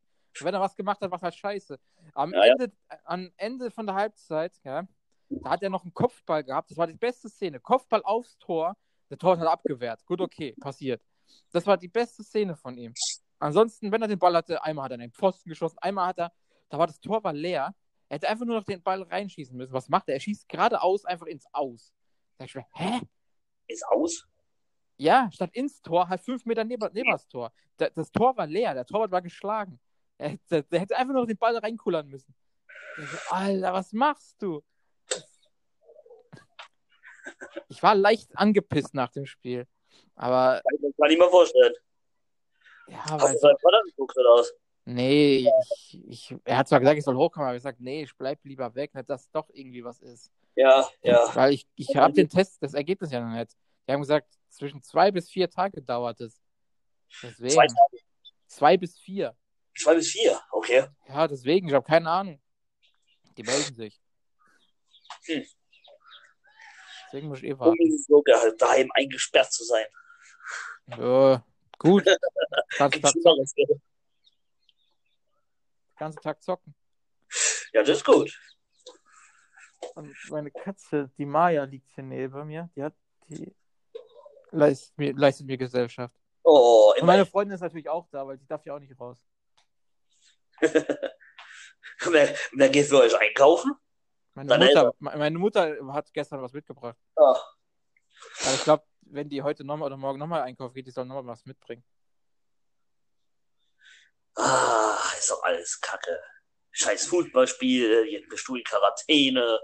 Wenn 0.42 0.54
er 0.54 0.62
was 0.62 0.76
gemacht 0.76 1.00
hat, 1.02 1.10
war 1.10 1.18
es 1.18 1.24
halt 1.24 1.36
scheiße. 1.36 1.80
Am 2.14 2.34
Ja, 2.34 2.46
ja. 2.46 2.52
Ende, 2.54 2.72
am 3.04 3.32
Ende 3.38 3.72
von 3.72 3.86
der 3.86 3.96
Halbzeit, 3.96 4.54
ja, 4.64 4.88
da 5.30 5.50
hat 5.50 5.64
er 5.64 5.70
noch 5.70 5.84
einen 5.84 5.94
Kopfball 5.94 6.44
gehabt. 6.44 6.72
Das 6.72 6.78
war 6.78 6.88
die 6.88 6.94
beste 6.94 7.30
Szene. 7.30 7.60
Kopfball 7.60 8.04
aufs 8.04 8.38
Tor. 8.38 8.76
Der 9.10 9.18
Tor 9.18 9.38
hat 9.38 9.48
abgewehrt. 9.48 10.06
Gut, 10.06 10.22
okay, 10.22 10.56
passiert. 10.60 11.02
Das 11.52 11.66
war 11.66 11.78
die 11.78 11.88
beste 11.88 12.24
Szene 12.24 12.56
von 12.56 12.78
ihm. 12.78 12.94
Ansonsten, 13.40 13.92
wenn 13.92 14.02
er 14.02 14.08
den 14.08 14.20
Ball 14.20 14.36
hatte, 14.36 14.64
einmal 14.64 14.86
hat 14.86 14.92
er 14.92 14.96
in 14.96 15.02
den 15.02 15.12
Pfosten 15.12 15.50
geschossen, 15.50 15.78
einmal 15.80 16.08
hat 16.08 16.20
er, 16.20 16.32
da 16.70 16.78
war 16.78 16.88
das 16.88 17.00
Tor 17.00 17.24
war 17.24 17.34
leer. 17.34 17.76
Er 18.08 18.16
hätte 18.16 18.30
einfach 18.30 18.46
nur 18.46 18.58
noch 18.58 18.64
den 18.64 18.82
Ball 18.82 19.02
reinschießen 19.02 19.56
müssen. 19.56 19.74
Was 19.74 19.90
macht 19.90 20.08
er? 20.08 20.16
Er 20.16 20.20
schießt 20.20 20.48
geradeaus 20.48 21.06
einfach 21.06 21.26
ins 21.26 21.46
Aus. 21.52 21.94
Da 22.38 22.46
ich 22.46 22.56
mir, 22.56 22.66
hä? 22.74 23.02
Ist 23.68 23.86
aus? 23.88 24.28
Ja, 24.98 25.30
statt 25.32 25.50
ins 25.54 25.82
Tor, 25.82 26.08
halt 26.08 26.22
fünf 26.22 26.46
Meter 26.46 26.64
neben, 26.64 26.88
neben 26.94 27.12
das 27.12 27.28
Tor. 27.28 27.52
Da, 27.78 27.90
das 27.90 28.12
Tor 28.12 28.38
war 28.38 28.48
leer, 28.48 28.74
der 28.74 28.86
Torwart 28.86 29.12
war 29.12 29.22
geschlagen. 29.22 29.80
Er, 30.18 30.30
hätte- 30.30 30.64
der, 30.64 30.80
hätte 30.80 30.96
einfach 30.98 31.14
nur 31.14 31.28
den 31.28 31.38
Ball 31.38 31.58
reinkullern 31.58 32.08
müssen. 32.08 32.34
So, 32.98 33.18
Alter, 33.30 33.74
was 33.74 33.92
machst 33.92 34.42
du? 34.42 34.64
Ich 37.68 37.82
war 37.84 37.96
leicht 37.96 38.30
angepisst 38.38 38.94
nach 38.94 39.10
dem 39.12 39.26
Spiel. 39.26 39.68
Aber, 40.16 40.62
Kann 41.02 41.12
ich 41.12 41.18
mir 41.18 41.30
vorstellen. 41.30 41.74
ja, 42.88 42.98
Hast 43.06 43.34
du, 43.36 43.40
seinen 43.40 43.58
Vater 43.58 43.82
geguckt 43.86 44.18
oder 44.18 44.30
was? 44.40 44.54
nee, 44.86 45.50
ich, 45.90 46.04
ich, 46.08 46.36
er 46.46 46.58
hat 46.58 46.68
zwar 46.68 46.80
gesagt, 46.80 46.98
ich 47.00 47.04
soll 47.04 47.16
hochkommen, 47.16 47.48
aber 47.48 47.56
ich 47.56 47.60
gesagt, 47.64 47.82
nee, 47.82 48.04
ich 48.04 48.16
bleib 48.16 48.40
lieber 48.44 48.74
weg, 48.76 48.94
nicht, 48.94 49.10
dass 49.10 49.30
doch 49.32 49.50
irgendwie 49.52 49.84
was 49.84 50.00
ist. 50.02 50.32
Ja, 50.56 50.88
ja. 51.02 51.36
Weil 51.36 51.54
ich, 51.54 51.68
ich 51.76 51.96
habe 51.98 52.14
den 52.14 52.30
Test, 52.30 52.62
das 52.62 52.74
Ergebnis 52.74 53.12
ja 53.12 53.20
noch 53.20 53.36
nicht. 53.36 53.52
Die 53.88 53.92
haben 53.92 54.02
gesagt, 54.02 54.28
zwischen 54.50 54.82
zwei 54.82 55.12
bis 55.12 55.30
vier 55.30 55.50
Tage 55.50 55.82
dauert 55.82 56.22
es. 56.22 56.40
Deswegen. 57.22 57.50
Zwei 57.54 57.68
Tage. 57.68 58.04
Zwei 58.48 58.78
bis 58.78 58.98
vier. 58.98 59.36
Zwei 59.78 59.96
bis 59.96 60.12
vier, 60.12 60.42
okay. 60.52 60.88
Ja, 61.08 61.28
deswegen, 61.28 61.68
ich 61.68 61.74
habe 61.74 61.86
keine 61.86 62.10
Ahnung. 62.10 62.42
Die 63.38 63.44
melden 63.44 63.76
sich. 63.76 64.02
Hm. 65.26 65.46
Deswegen 67.08 67.28
muss 67.28 67.40
ich 67.40 67.50
eh 67.50 67.60
warten. 67.60 67.76
ist 67.82 68.02
es 68.02 68.06
so 68.08 68.22
geil, 68.22 68.56
daheim 68.58 68.90
eingesperrt 68.94 69.52
zu 69.52 69.64
sein. 69.64 69.86
Ja, 70.88 71.46
gut. 71.78 72.06
Gibt's 72.92 73.14
Tag, 73.14 73.22
zocken. 73.22 73.82
Ganzen 75.98 76.22
Tag 76.22 76.44
zocken. 76.44 76.76
Ja, 77.74 77.82
das 77.82 77.98
ist 77.98 78.06
gut. 78.06 78.38
Und 79.96 80.16
meine 80.30 80.52
Katze, 80.52 81.12
die 81.18 81.26
Maya, 81.26 81.64
liegt 81.64 81.90
hier 81.94 82.04
neben 82.04 82.48
mir. 82.48 82.70
Die 82.76 82.84
hat 82.84 82.94
die 83.28 83.54
leistet 84.52 84.98
mir, 84.98 85.14
leistet 85.14 85.48
mir 85.48 85.58
Gesellschaft. 85.58 86.16
Oh, 86.44 86.94
Und 87.00 87.06
meine 87.06 87.26
Freundin 87.26 87.56
ist 87.56 87.62
natürlich 87.62 87.90
auch 87.90 88.08
da, 88.10 88.26
weil 88.26 88.38
die 88.38 88.46
darf 88.46 88.66
ja 88.66 88.76
auch 88.76 88.80
nicht 88.80 88.98
raus. 89.00 89.18
wer, 92.12 92.36
wer 92.54 92.70
geht 92.70 92.88
für 92.88 93.00
euch 93.02 93.18
einkaufen? 93.18 93.74
Meine 94.34 94.58
Mutter, 94.58 94.94
me- 95.00 95.18
meine 95.18 95.40
Mutter 95.40 95.76
hat 95.94 96.14
gestern 96.14 96.42
was 96.42 96.54
mitgebracht. 96.54 96.98
Ah, 97.16 97.40
Aber 98.44 98.54
ich 98.54 98.64
glaube, 98.64 98.84
wenn 99.02 99.30
die 99.30 99.42
heute 99.42 99.64
nochmal 99.64 99.88
oder 99.88 99.98
morgen 99.98 100.20
nochmal 100.20 100.42
einkaufen 100.42 100.74
geht, 100.74 100.88
die 100.88 100.92
sollen 100.92 101.08
nochmal 101.08 101.28
was 101.28 101.46
mitbringen. 101.46 101.84
Ah, 104.36 104.98
ist 105.18 105.32
doch 105.32 105.42
alles 105.44 105.80
Kacke. 105.80 106.20
Scheiß 106.72 107.08
Fußballspiel, 107.08 108.28
du 108.46 108.56
in 108.56 108.64
Quarantäne. 108.64 109.60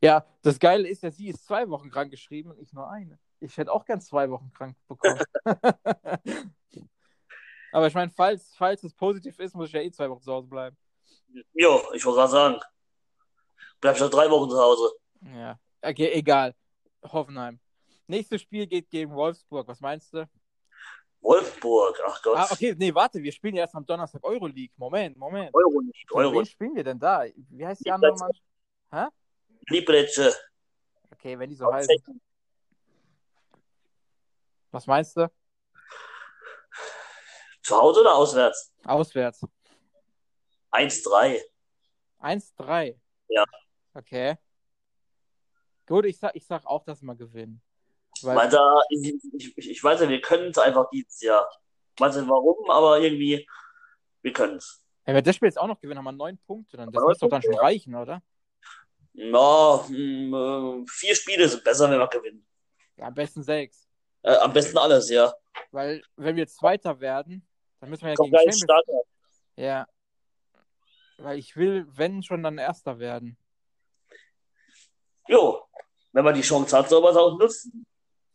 Ja, 0.00 0.24
das 0.42 0.58
Geile 0.58 0.88
ist 0.88 1.02
ja, 1.02 1.10
sie 1.10 1.28
ist 1.28 1.44
zwei 1.44 1.68
Wochen 1.68 1.90
krank 1.90 2.10
geschrieben 2.10 2.50
und 2.50 2.58
ich 2.58 2.72
nur 2.72 2.88
eine. 2.90 3.18
Ich 3.40 3.56
hätte 3.58 3.72
auch 3.72 3.84
gern 3.84 4.00
zwei 4.00 4.30
Wochen 4.30 4.50
krank 4.54 4.76
bekommen. 4.88 5.20
Aber 7.72 7.86
ich 7.86 7.94
meine, 7.94 8.10
falls, 8.10 8.54
falls 8.56 8.82
es 8.84 8.94
positiv 8.94 9.38
ist, 9.38 9.54
muss 9.54 9.68
ich 9.68 9.74
ja 9.74 9.80
eh 9.80 9.90
zwei 9.90 10.08
Wochen 10.08 10.22
zu 10.22 10.32
Hause 10.32 10.48
bleiben. 10.48 10.76
Jo, 11.52 11.82
ich 11.92 12.04
wollte 12.04 12.18
gerade 12.18 12.32
sagen. 12.32 12.60
Bleib 13.80 13.98
schon 13.98 14.10
drei 14.10 14.30
Wochen 14.30 14.50
zu 14.50 14.58
Hause. 14.58 14.92
Ja, 15.34 15.58
okay, 15.82 16.12
egal. 16.12 16.54
Hoffenheim. 17.02 17.60
Nächstes 18.06 18.42
Spiel 18.42 18.66
geht 18.66 18.88
gegen 18.88 19.14
Wolfsburg. 19.14 19.66
Was 19.68 19.80
meinst 19.80 20.14
du? 20.14 20.28
Wolfsburg, 21.20 22.00
ach 22.06 22.22
Gott. 22.22 22.38
Ah, 22.38 22.48
okay, 22.50 22.74
nee, 22.78 22.94
warte, 22.94 23.20
wir 23.20 23.32
spielen 23.32 23.56
ja 23.56 23.62
erst 23.62 23.74
am 23.74 23.84
Donnerstag 23.84 24.22
Euroleague. 24.22 24.72
Moment, 24.76 25.16
Moment. 25.16 25.52
Euro 25.54 25.80
nicht, 25.80 26.06
Gegen 26.06 26.20
Euro 26.20 26.38
Wen 26.38 26.46
spielen 26.46 26.74
wir 26.76 26.84
denn 26.84 26.98
da? 26.98 27.24
Wie 27.34 27.66
heißt 27.66 27.84
die 27.84 27.90
andere 27.90 28.12
Mannschaft? 28.12 28.44
Hä? 28.92 29.06
Liebretze. 29.68 30.34
Okay, 31.10 31.38
wenn 31.38 31.50
die 31.50 31.56
so 31.56 31.72
heißen. 31.72 32.20
Was 34.70 34.86
meinst 34.86 35.16
du? 35.16 35.28
Zu 37.66 37.76
Hause 37.76 38.02
oder 38.02 38.14
auswärts? 38.14 38.72
Auswärts. 38.84 39.44
1-3. 40.70 41.42
1-3. 42.20 42.96
Ja. 43.26 43.44
Okay. 43.92 44.36
Gut, 45.84 46.04
ich 46.04 46.16
sag, 46.16 46.36
ich 46.36 46.46
sag 46.46 46.64
auch, 46.64 46.84
dass 46.84 47.02
wir 47.02 47.16
gewinnen. 47.16 47.60
Weil, 48.22 48.36
Weil 48.36 48.50
da, 48.50 48.80
ich, 48.90 49.14
ich, 49.34 49.58
ich 49.58 49.82
weiß 49.82 50.00
ja, 50.00 50.08
wir 50.08 50.20
können 50.20 50.50
es 50.50 50.58
einfach 50.58 50.88
dieses 50.90 51.20
Jahr. 51.22 51.50
Ich 51.96 52.00
weiß 52.00 52.14
nicht 52.14 52.28
warum, 52.28 52.70
aber 52.70 53.00
irgendwie, 53.00 53.48
wir 54.22 54.32
können 54.32 54.58
es. 54.58 54.80
wenn 55.04 55.16
wir 55.16 55.22
das 55.22 55.34
Spiel 55.34 55.48
jetzt 55.48 55.58
auch 55.58 55.66
noch 55.66 55.80
gewinnen, 55.80 55.98
haben 55.98 56.04
wir 56.04 56.12
neun 56.12 56.38
Punkte. 56.46 56.76
Dann, 56.76 56.92
das 56.92 57.02
muss 57.02 57.18
doch 57.18 57.28
dann 57.28 57.42
schon 57.42 57.58
reichen, 57.58 57.96
oder? 57.96 58.22
Ja, 59.12 59.84
hm, 59.88 60.32
äh, 60.32 60.84
vier 60.88 61.16
Spiele 61.16 61.48
sind 61.48 61.64
besser, 61.64 61.90
wenn 61.90 61.98
wir 61.98 62.06
gewinnen. 62.06 62.46
Ja, 62.96 63.06
am 63.06 63.14
besten 63.14 63.42
sechs. 63.42 63.88
Äh, 64.22 64.36
am 64.36 64.52
besten 64.52 64.78
alles, 64.78 65.10
ja. 65.10 65.34
Weil, 65.72 66.00
wenn 66.14 66.36
wir 66.36 66.46
Zweiter 66.46 67.00
werden, 67.00 67.45
dann 67.80 67.90
müssen 67.90 68.02
wir 68.02 68.10
ja 68.10 68.14
Kommt 68.16 68.32
gegen. 68.32 68.52
Starter. 68.52 69.02
Ja. 69.56 69.86
Weil 71.18 71.38
ich 71.38 71.56
will, 71.56 71.86
wenn 71.88 72.22
schon, 72.22 72.42
dann 72.42 72.58
Erster 72.58 72.98
werden. 72.98 73.38
Jo, 75.28 75.62
wenn 76.12 76.24
man 76.24 76.34
die 76.34 76.42
Chance 76.42 76.76
hat, 76.76 76.88
soll 76.88 77.02
man 77.02 77.10
es 77.10 77.16
auch 77.16 77.38
nutzen. 77.38 77.86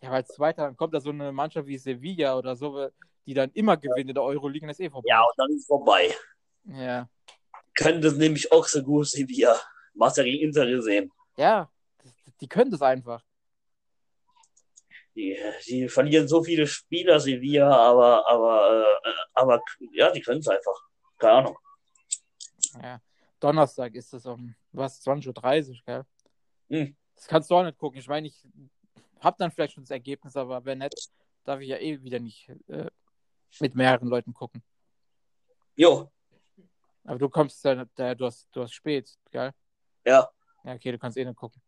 Ja, 0.01 0.11
weil 0.11 0.25
Zweiter, 0.25 0.63
dann 0.63 0.75
kommt 0.75 0.93
da 0.93 0.99
so 0.99 1.11
eine 1.11 1.31
Mannschaft 1.31 1.67
wie 1.67 1.77
Sevilla 1.77 2.37
oder 2.37 2.55
so, 2.55 2.89
die 3.25 3.33
dann 3.33 3.51
immer 3.51 3.77
gewinnt 3.77 4.09
in 4.09 4.15
der 4.15 4.23
Euroleague 4.23 4.63
und 4.63 4.69
das 4.69 4.79
ist 4.79 4.85
eh 4.85 4.89
vorbei. 4.89 5.09
Ja, 5.09 5.21
und 5.21 5.33
dann 5.37 5.49
ist 5.51 5.61
es 5.61 5.67
vorbei. 5.67 6.15
Ja. 6.65 7.09
Können 7.75 8.01
das 8.01 8.15
nämlich 8.15 8.51
auch 8.51 8.67
so 8.67 8.83
gut 8.83 9.11
wir. 9.13 9.59
Machst 9.93 10.17
ja 10.17 10.23
gegen 10.23 10.43
Inter 10.43 10.65
gesehen. 10.65 11.11
Ja, 11.37 11.71
die 12.39 12.47
können 12.47 12.71
das 12.71 12.81
einfach. 12.81 13.23
Die, 15.15 15.37
die 15.67 15.89
verlieren 15.89 16.27
so 16.27 16.43
viele 16.43 16.65
Spieler, 16.65 17.19
Sevilla, 17.19 17.69
aber, 17.69 18.27
aber, 18.27 18.85
äh, 19.03 19.09
aber, 19.33 19.61
ja, 19.93 20.11
die 20.11 20.21
können 20.21 20.39
es 20.39 20.47
einfach. 20.47 20.79
Keine 21.17 21.33
Ahnung. 21.33 21.57
Ja. 22.81 23.01
Donnerstag 23.39 23.93
ist 23.95 24.13
es 24.13 24.25
um, 24.25 24.55
was, 24.71 25.01
20.30 25.05 25.69
Uhr, 25.69 25.75
gell? 25.85 26.03
Hm. 26.69 26.95
Das 27.15 27.27
kannst 27.27 27.51
du 27.51 27.55
auch 27.55 27.63
nicht 27.63 27.77
gucken. 27.77 27.99
Ich 27.99 28.07
meine, 28.07 28.27
ich 28.27 28.47
hab 29.19 29.37
dann 29.37 29.51
vielleicht 29.51 29.73
schon 29.73 29.83
das 29.83 29.91
Ergebnis, 29.91 30.35
aber 30.35 30.63
wenn 30.63 30.77
nicht, 30.77 31.11
darf 31.43 31.59
ich 31.59 31.69
ja 31.69 31.77
eh 31.77 32.01
wieder 32.01 32.19
nicht 32.19 32.49
äh, 32.67 32.89
mit 33.59 33.75
mehreren 33.75 34.07
Leuten 34.07 34.33
gucken. 34.33 34.63
Jo, 35.75 36.11
Aber 37.03 37.17
du 37.17 37.29
kommst 37.29 37.63
ja, 37.65 37.85
da, 37.95 38.15
du 38.15 38.25
hast, 38.25 38.47
du 38.51 38.61
hast 38.61 38.73
spät, 38.73 39.09
gell? 39.31 39.51
ja. 40.05 40.29
Ja, 40.63 40.75
okay, 40.75 40.91
du 40.91 40.99
kannst 40.99 41.17
eh 41.17 41.25
nicht 41.25 41.35
gucken. 41.35 41.59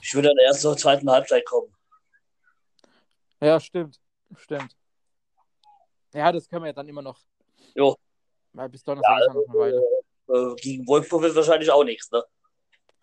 Ich 0.00 0.14
würde 0.14 0.28
dann 0.28 0.38
erst 0.38 0.62
zur 0.62 0.76
zweiten 0.76 1.10
Halbzeit 1.10 1.44
kommen. 1.44 1.74
Ja, 3.44 3.60
stimmt. 3.60 4.00
Stimmt. 4.36 4.74
Ja, 6.14 6.32
das 6.32 6.48
können 6.48 6.62
wir 6.62 6.68
ja 6.68 6.72
dann 6.72 6.88
immer 6.88 7.02
noch. 7.02 7.20
Jo. 7.74 7.96
Weil 8.52 8.68
bis 8.70 8.82
Donnerstag 8.82 9.18
ist 9.18 9.26
ja 9.26 9.34
noch 9.34 9.48
eine 9.48 9.58
Weile. 9.58 9.82
Äh, 10.28 10.54
gegen 10.56 10.86
Wolfsburg 10.86 11.24
ist 11.24 11.36
wahrscheinlich 11.36 11.70
auch 11.70 11.84
nichts, 11.84 12.10
ne? 12.10 12.24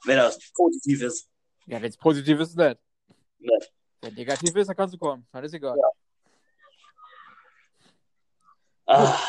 Wenn 0.05 0.17
das 0.17 0.39
positiv 0.53 1.03
ist. 1.03 1.29
Ja, 1.67 1.79
wenn 1.79 1.89
es 1.89 1.97
positiv 1.97 2.39
ist, 2.39 2.55
nicht. 2.55 2.79
Nicht. 3.37 3.71
Wenn 4.01 4.15
negativ 4.15 4.55
ist, 4.55 4.67
dann 4.67 4.75
kannst 4.75 4.95
du 4.95 4.97
kommen. 4.97 5.27
Dann 5.31 5.43
ist 5.43 5.53
egal. 5.53 5.77
Ja. 5.77 5.91
Ah, 8.87 9.19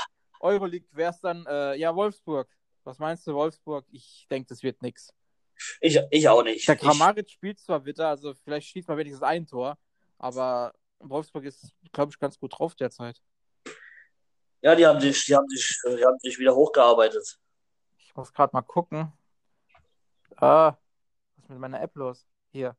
Euroleague 0.40 0.88
wäre 0.92 1.11
es 1.11 1.21
dann, 1.21 1.45
äh, 1.47 1.75
ja, 1.76 1.95
Wolfsburg. 1.95 2.49
Was 2.85 2.99
meinst 2.99 3.26
du, 3.26 3.35
Wolfsburg? 3.35 3.85
Ich 3.90 4.26
denke, 4.31 4.49
das 4.49 4.62
wird 4.62 4.81
nix. 4.81 5.12
ich, 5.81 6.00
ich 6.11 6.28
auch 6.28 6.42
nicht. 6.42 6.66
Der 6.66 6.75
Ich, 6.75 6.81
Kramaric 6.81 7.28
spielt 7.28 7.61
zwar 7.61 7.85
wieder, 7.85 8.09
also 8.09 8.33
vielleicht 8.33 8.69
schießt 8.69 8.88
man 8.88 8.97
wenigstens 8.97 9.23
ein 9.23 9.47
Tor, 9.47 9.76
aber 10.19 10.73
Wolfsburg 11.09 11.44
ist, 11.44 11.75
glaube 11.92 12.11
ich, 12.12 12.18
ganz 12.18 12.38
gut 12.38 12.59
drauf 12.59 12.75
derzeit. 12.75 13.21
ja, 14.61 14.75
die 14.75 14.87
haben 14.87 15.00
sich, 15.00 15.25
die 15.25 15.35
haben 15.35 15.49
sich, 15.49 15.80
die 15.85 16.04
haben 16.04 16.18
sich 16.21 16.38
wieder 16.38 16.54
hochgearbeitet. 16.54 17.38
Ich 17.99 18.14
muss 18.14 18.32
gerade 18.32 18.50
mal 18.54 18.62
gucken. 18.62 19.12
Ah, 20.37 20.76
was 21.37 21.44
ist 21.44 21.50
mit 21.50 21.59
meiner 21.59 21.80
App 21.80 21.94
los? 21.97 22.26
Hier. 22.52 22.76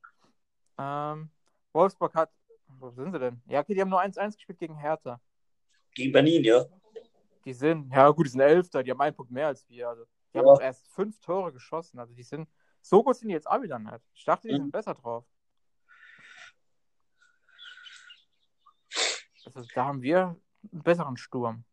Ähm, 0.77 1.29
Wolfsburg 1.71 2.13
hat, 2.15 2.31
wo 2.67 2.89
sind 2.91 3.11
sie 3.13 3.19
denn? 3.19 3.41
Ja, 3.45 3.59
okay, 3.61 3.73
die 3.73 3.81
haben 3.81 3.89
nur 3.89 4.01
1-1 4.01 4.35
gespielt 4.35 4.59
gegen 4.59 4.75
Hertha. 4.75 5.19
Gegen 5.93 6.11
Berlin, 6.11 6.43
ja. 6.43 6.65
Die 7.45 7.53
sind, 7.53 7.91
ja 7.91 8.09
gut, 8.09 8.25
die 8.25 8.29
sind 8.31 8.41
Elfter, 8.41 8.83
die 8.83 8.91
haben 8.91 9.01
einen 9.01 9.15
Punkt 9.15 9.31
mehr 9.31 9.47
als 9.47 9.67
wir. 9.69 9.89
Also, 9.89 10.05
die 10.33 10.39
haben 10.39 10.45
Ja. 10.47 10.53
auch 10.53 10.61
erst 10.61 10.87
fünf 10.87 11.19
Tore 11.19 11.51
geschossen. 11.51 11.99
Also 11.99 12.13
die 12.13 12.23
sind, 12.23 12.49
so 12.81 13.03
gut 13.03 13.15
sind 13.17 13.27
die 13.27 13.33
jetzt 13.33 13.47
auch 13.47 13.61
wieder 13.61 13.77
nicht. 13.79 13.99
Ich 14.13 14.23
dachte, 14.25 14.47
die 14.47 14.53
Mhm. 14.53 14.57
sind 14.63 14.71
besser 14.71 14.93
drauf. 14.93 15.25
Also 19.45 19.63
da 19.73 19.85
haben 19.85 20.01
wir 20.01 20.35
einen 20.71 20.83
besseren 20.83 21.17
Sturm. 21.17 21.65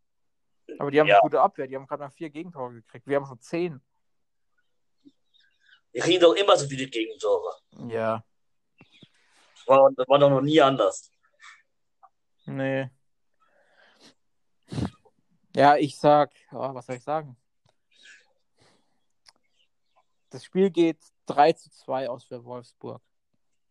Aber 0.78 0.90
die 0.90 1.00
haben 1.00 1.06
Ja. 1.08 1.16
eine 1.16 1.22
gute 1.22 1.40
Abwehr, 1.40 1.66
die 1.66 1.76
haben 1.76 1.86
gerade 1.86 2.02
mal 2.02 2.10
vier 2.10 2.30
Gegentore 2.30 2.72
gekriegt. 2.74 3.06
Wir 3.06 3.16
haben 3.16 3.26
schon 3.26 3.40
zehn. 3.40 3.80
Die 5.92 5.98
kriegen 5.98 6.20
doch 6.20 6.34
immer 6.34 6.56
so 6.56 6.68
viele 6.68 6.86
Gegentore. 6.86 7.56
Ja. 7.88 8.24
War, 9.66 9.90
das 9.96 10.08
war 10.08 10.18
doch 10.18 10.30
noch 10.30 10.40
nie 10.40 10.60
anders. 10.60 11.10
Nee. 12.46 12.90
Ja, 15.54 15.76
ich 15.76 15.98
sag, 15.98 16.30
oh, 16.52 16.74
was 16.74 16.86
soll 16.86 16.96
ich 16.96 17.02
sagen? 17.02 17.36
Das 20.30 20.44
Spiel 20.44 20.70
geht 20.70 20.98
3 21.26 21.52
zu 21.54 21.70
2 21.70 22.08
aus 22.08 22.24
für 22.24 22.44
Wolfsburg. 22.44 23.02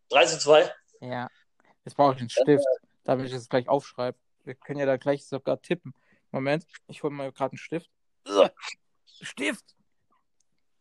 3 0.10 0.26
zu 0.26 0.40
2? 0.40 0.74
Ja. 1.00 1.30
Jetzt 1.86 1.96
brauche 1.96 2.16
ich 2.16 2.20
einen 2.20 2.30
Stift, 2.30 2.66
damit 3.04 3.28
ich 3.28 3.34
das 3.34 3.50
gleich 3.50 3.68
aufschreibe. 3.68 4.18
Wir 4.44 4.56
können 4.56 4.80
ja 4.80 4.86
da 4.86 4.98
gleich 4.98 5.26
sogar 5.26 5.62
tippen. 5.62 5.94
Moment, 6.32 6.66
ich 6.88 7.04
hole 7.04 7.14
mal 7.14 7.32
gerade 7.32 7.54
einen 7.54 7.58
Stift. 7.58 7.90
Stift! 9.22 9.76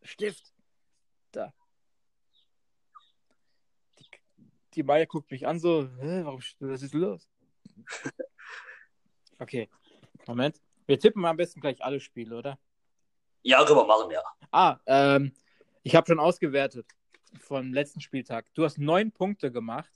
Stift! 0.03 0.53
Da. 1.33 1.53
Die, 3.99 4.07
die 4.75 4.83
Maya 4.83 5.05
guckt 5.07 5.31
mich 5.31 5.47
an, 5.47 5.59
so, 5.59 5.89
warum, 6.01 6.41
was 6.61 6.83
ist 6.83 6.95
los? 6.95 7.29
Okay, 9.41 9.69
Moment. 10.27 10.61
Wir 10.87 10.99
tippen 10.99 11.25
am 11.25 11.37
besten 11.37 11.61
gleich 11.61 11.83
alle 11.85 12.01
Spiele, 12.01 12.37
oder? 12.37 12.59
Ja, 13.43 13.65
können 13.65 13.79
wir 13.79 13.87
machen, 13.87 14.11
ja. 14.11 14.21
Ah, 14.51 14.79
ähm, 14.87 15.33
ich 15.85 15.95
habe 15.95 16.07
schon 16.07 16.19
ausgewertet 16.19 16.87
vom 17.39 17.73
letzten 17.73 18.01
Spieltag. 18.01 18.53
Du 18.55 18.65
hast 18.65 18.79
neun 18.79 19.13
Punkte 19.13 19.53
gemacht. 19.53 19.91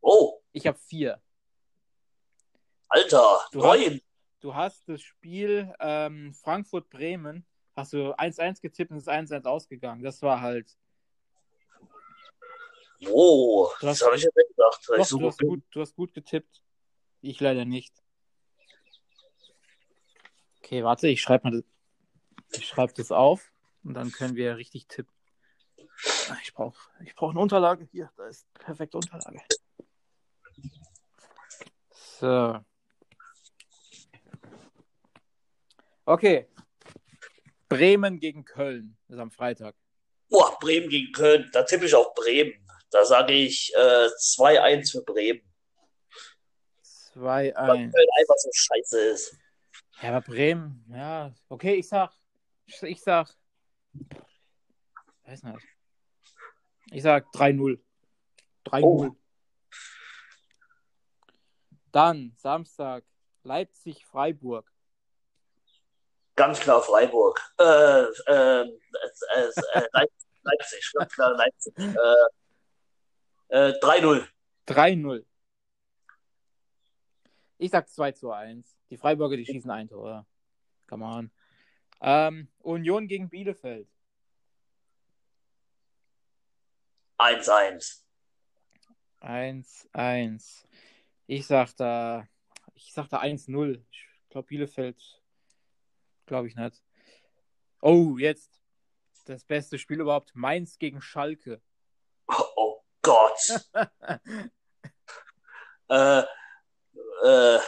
Oh, 0.00 0.40
Ich 0.52 0.66
habe 0.66 0.78
vier. 0.78 1.20
Alter, 2.88 3.40
Du 3.52 3.58
neun. 3.60 4.00
Du 4.40 4.54
hast 4.54 4.88
das 4.88 5.00
Spiel 5.02 5.74
ähm, 5.80 6.32
Frankfurt-Bremen, 6.34 7.44
hast 7.74 7.92
du 7.94 8.14
1-1 8.16 8.60
getippt 8.60 8.90
und 8.92 8.98
ist 8.98 9.08
1-1 9.08 9.44
ausgegangen. 9.44 10.02
Das 10.02 10.22
war 10.22 10.40
halt. 10.40 10.76
Oh, 13.10 13.68
Du 13.80 13.86
das 13.86 14.00
hast- 14.00 14.06
habe 14.06 14.16
ich 14.16 14.22
jetzt 14.22 14.36
nicht 14.36 14.48
gedacht. 14.48 14.80
Doch, 14.88 15.08
du, 15.18 15.26
hast 15.26 15.38
gut 15.40 15.62
du 15.70 15.80
hast 15.80 15.94
gut 15.96 16.14
getippt. 16.14 16.62
Ich 17.22 17.40
leider 17.40 17.64
nicht. 17.64 17.94
Okay, 20.58 20.84
warte, 20.84 21.08
ich 21.08 21.20
schreibe 21.20 21.50
mal 21.50 21.62
das, 22.50 22.60
ich 22.60 22.66
schreib 22.68 22.94
das 22.94 23.10
auf 23.12 23.52
und 23.84 23.94
dann 23.94 24.12
können 24.12 24.36
wir 24.36 24.56
richtig 24.56 24.86
tippen. 24.86 25.12
Ich 26.42 26.52
brauche 26.54 26.76
ich 27.04 27.14
brauch 27.14 27.30
eine 27.30 27.40
Unterlage. 27.40 27.88
Hier, 27.90 28.10
da 28.16 28.26
ist 28.26 28.46
perfekte 28.54 28.96
Unterlage. 28.98 29.40
So. 32.18 32.60
Okay. 36.06 36.46
Bremen 37.68 38.20
gegen 38.20 38.44
Köln. 38.44 38.96
Das 39.08 39.16
ist 39.16 39.20
am 39.20 39.32
Freitag. 39.32 39.74
Boah, 40.28 40.56
Bremen 40.60 40.88
gegen 40.88 41.12
Köln. 41.12 41.50
Da 41.52 41.64
tippe 41.64 41.86
ich 41.86 41.94
auf 41.94 42.14
Bremen. 42.14 42.54
Da 42.90 43.04
sage 43.04 43.32
ich 43.32 43.72
äh, 43.74 44.06
2-1 44.06 44.92
für 44.92 45.02
Bremen. 45.02 45.42
2-1. 47.14 47.14
Weil 47.16 47.52
Köln 47.54 48.08
einfach 48.18 48.34
so 48.38 48.50
scheiße 48.52 49.00
ist. 49.10 49.36
Ja, 50.00 50.10
aber 50.10 50.20
Bremen, 50.20 50.84
ja, 50.90 51.34
okay, 51.48 51.74
ich 51.74 51.88
sag, 51.88 52.12
ich 52.66 53.00
sag, 53.00 53.34
weiß 55.24 55.42
nicht. 55.42 55.66
Ich 56.92 57.02
sag 57.02 57.26
3-0. 57.32 57.80
3-0. 58.66 58.82
Oh. 58.82 59.16
Dann 61.90 62.34
Samstag, 62.36 63.04
Leipzig-Freiburg. 63.42 64.70
Ganz 66.36 66.60
klar 66.60 66.82
Freiburg. 66.82 67.40
Äh, 67.58 67.64
äh, 67.64 68.62
äh, 68.62 68.66
äh, 69.72 69.82
Leipzig, 70.42 70.92
ganz 70.92 71.12
klar 71.14 71.34
Leipzig. 71.34 71.74
Äh, 71.78 71.90
äh, 73.48 73.72
3-0. 73.80 74.26
3-0. 74.66 75.24
Ich 77.58 77.70
sag 77.70 77.88
2 77.88 78.12
zu 78.12 78.30
1. 78.30 78.76
Die 78.90 78.98
Freiburger, 78.98 79.36
die 79.36 79.46
schießen 79.46 79.70
ein 79.70 79.88
Tor. 79.88 80.26
Come 80.86 81.04
on. 81.04 81.30
Ähm, 82.00 82.48
Union 82.58 83.08
gegen 83.08 83.30
Bielefeld. 83.30 83.88
1-1. 87.18 88.02
1-1. 89.22 90.66
Ich 91.26 91.46
sag 91.46 91.74
da, 91.76 92.28
ich 92.74 92.92
sag 92.92 93.08
da 93.08 93.20
1-0. 93.22 93.82
Ich 93.90 94.28
glaube 94.28 94.48
Bielefeld, 94.48 95.00
glaube 96.26 96.48
ich 96.48 96.56
nicht. 96.56 96.82
Oh, 97.80 98.16
jetzt 98.18 98.60
das 99.26 99.44
beste 99.44 99.78
Spiel 99.78 100.00
überhaupt. 100.00 100.34
Mainz 100.34 100.78
gegen 100.78 101.00
Schalke. 101.00 101.62
Oh 102.26 102.82
Gott. 103.02 103.38
äh, 105.88 106.22
äh, 107.24 107.58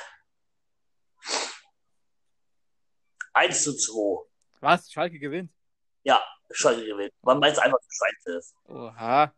1 3.33 3.63
zu 3.63 3.77
2. 3.77 4.27
Was? 4.61 4.91
Schalke 4.91 5.19
gewinnt? 5.19 5.53
Ja, 6.03 6.23
Schalke 6.51 6.85
gewinnt. 6.85 7.13
Man 7.23 7.39
meint 7.39 7.59
einfach 7.59 7.79
so 7.81 7.89
scheiße 7.91 8.39
ist. 8.39 8.55
Oha. 8.65 9.35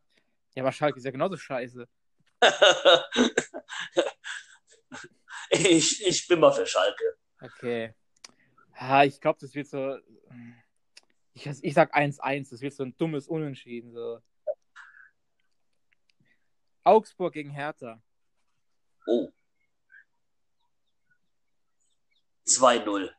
Ja, 0.55 0.63
aber 0.63 0.73
Schalke 0.73 0.99
ist 0.99 1.05
ja 1.05 1.11
genauso 1.11 1.37
scheiße. 1.37 1.87
ich, 5.51 6.07
ich 6.07 6.27
bin 6.27 6.41
mal 6.41 6.53
für 6.53 6.67
Schalke. 6.67 7.19
Okay. 7.41 7.95
Ja, 8.81 9.05
ich 9.05 9.21
glaube, 9.21 9.39
das 9.39 9.55
wird 9.55 9.69
so. 9.69 9.99
Ich, 11.35 11.47
ich 11.47 11.75
sag 11.75 11.95
1-1, 11.95 12.51
das 12.51 12.63
wird 12.63 12.73
so 12.73 12.83
ein 12.83 12.97
dummes 12.97 13.29
Unentschieden. 13.29 13.93
So. 13.93 14.21
Augsburg 16.83 17.35
gegen 17.35 17.51
Hertha. 17.51 18.03
Oh. 19.07 19.29
2-0. 22.47 23.11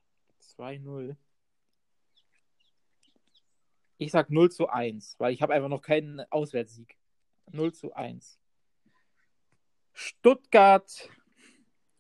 2-0. 0.58 1.15
Ich 3.98 4.12
sag 4.12 4.32
0 4.32 4.51
zu 4.51 4.68
1, 4.68 5.20
weil 5.20 5.32
ich 5.32 5.44
habe 5.44 5.53
einfach 5.53 5.70
noch 5.70 5.84
keinen 5.84 6.22
Auswärtssieg. 6.32 6.98
0 7.51 7.72
zu 7.72 7.94
1. 7.94 8.39
Stuttgart 9.94 11.10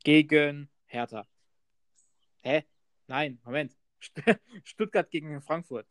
gegen 0.03 0.67
Hertha. 0.87 1.27
Hä? 2.41 2.65
Nein, 3.11 3.41
Moment. 3.43 3.75
Stuttgart 4.63 5.11
gegen 5.11 5.41
Frankfurt. 5.41 5.85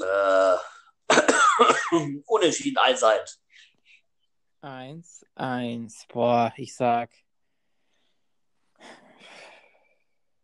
Äh, 0.00 0.56
unentschieden 2.24 2.78
1-1. 2.78 3.38
1, 4.62 5.26
1. 5.34 6.06
Boah, 6.08 6.54
ich 6.56 6.74
sag 6.74 7.10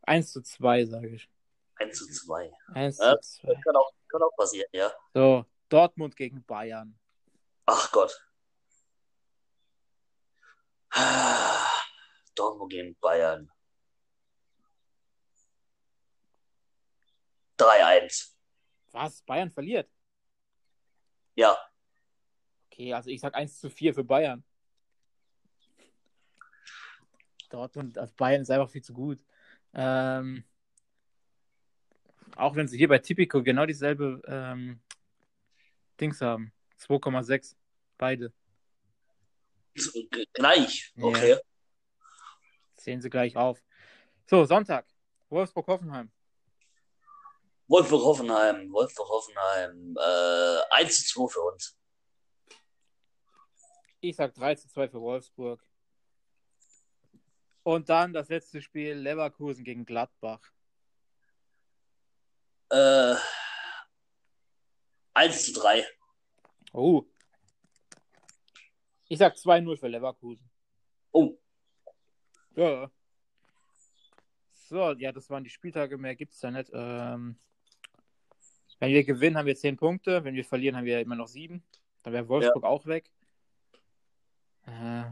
1 0.03 0.31
zu 0.31 0.43
2, 0.43 0.85
sage 0.85 1.09
ich. 1.09 1.31
1 1.77 1.97
zu 1.97 2.07
2. 2.07 2.53
1 2.75 2.99
Ja, 2.99 3.19
zu 3.19 3.41
2. 3.41 3.55
Das 3.55 3.65
kann 3.65 3.77
auch, 3.77 3.93
kann 4.09 4.23
auch 4.23 4.37
passieren, 4.37 4.69
ja. 4.73 4.93
So, 5.15 5.47
Dortmund 5.69 6.17
gegen 6.17 6.45
Bayern. 6.45 6.99
Ach 7.67 7.91
Gott. 7.93 8.13
Dortmund 12.35 12.73
gegen 12.73 12.97
Bayern. 13.01 13.51
3-1. 17.59 18.35
Was? 18.93 19.23
Bayern 19.23 19.51
verliert? 19.51 19.91
Ja. 21.35 21.57
Okay, 22.67 22.93
also 22.93 23.11
ich 23.11 23.21
sag 23.21 23.35
1 23.35 23.61
zu 23.61 23.71
4 23.71 23.95
für 23.95 24.05
Bayern. 24.05 24.45
Dortmund, 27.51 27.97
also 27.99 28.13
Bayern 28.17 28.43
ist 28.43 28.51
einfach 28.51 28.71
viel 28.71 28.83
zu 28.83 28.93
gut. 28.93 29.25
Ähm, 29.73 30.45
auch 32.35 32.55
wenn 32.55 32.69
sie 32.69 32.77
hier 32.77 32.89
bei 32.89 32.99
Tipico 32.99 33.43
genau 33.43 33.67
dieselbe 33.67 34.21
ähm, 34.27 34.81
Dings 36.01 36.21
haben. 36.21 36.53
2,6. 36.81 37.57
Beide. 37.99 38.33
Gleich. 40.35 40.93
Okay. 41.01 41.39
Sehen 42.75 43.01
sie 43.01 43.11
gleich 43.11 43.37
auf. 43.37 43.63
So, 44.27 44.45
Sonntag. 44.45 44.87
Wolfsburg-Hoffenheim. 45.29 46.11
Wolfsburg 47.69 48.05
Hoffenheim. 48.05 48.73
Wolfsburg 48.73 49.09
Hoffenheim. 49.09 49.97
Äh, 49.99 50.75
1 50.75 51.09
zu 51.09 51.27
2 51.27 51.33
für 51.33 51.41
uns. 51.41 51.77
Ich 54.01 54.15
sag 54.15 54.35
3 54.35 54.55
zu 54.55 54.69
2 54.69 54.89
für 54.89 55.01
Wolfsburg. 55.01 55.61
Und 57.65 57.89
dann 57.89 58.13
das 58.13 58.29
letzte 58.29 58.63
Spiel 58.63 58.95
Leverkusen 58.95 59.65
gegen 59.65 59.85
Gladbach. 59.85 60.41
Äh, 62.71 63.17
1 65.17 65.47
zu 65.47 65.53
3. 65.55 65.85
Oh. 66.73 67.05
Ich 69.09 69.19
sag 69.19 69.35
2-0 69.35 69.79
für 69.79 69.89
Leverkusen. 69.89 70.49
Oh, 71.13 71.39
Ja. 72.55 72.91
So, 74.69 74.93
ja, 74.93 75.13
das 75.13 75.31
waren 75.31 75.45
die 75.45 75.51
Spieltage, 75.51 75.97
mehr 75.97 76.17
gibt's 76.17 76.41
da 76.41 76.51
nicht. 76.51 76.71
Ähm, 76.75 77.39
wenn 78.81 78.93
wir 78.93 79.05
gewinnen, 79.05 79.39
haben 79.39 79.47
wir 79.47 79.55
10 79.55 79.77
Punkte. 79.77 80.25
Wenn 80.25 80.35
wir 80.35 80.45
verlieren, 80.45 80.77
haben 80.77 80.85
wir 80.85 81.01
immer 81.01 81.15
noch 81.15 81.29
7. 81.29 81.63
Dann 82.03 82.13
wäre 82.13 82.29
Wolfsburg 82.29 82.65
auch 82.65 82.85
weg. 82.87 83.11
Äh, 84.67 85.05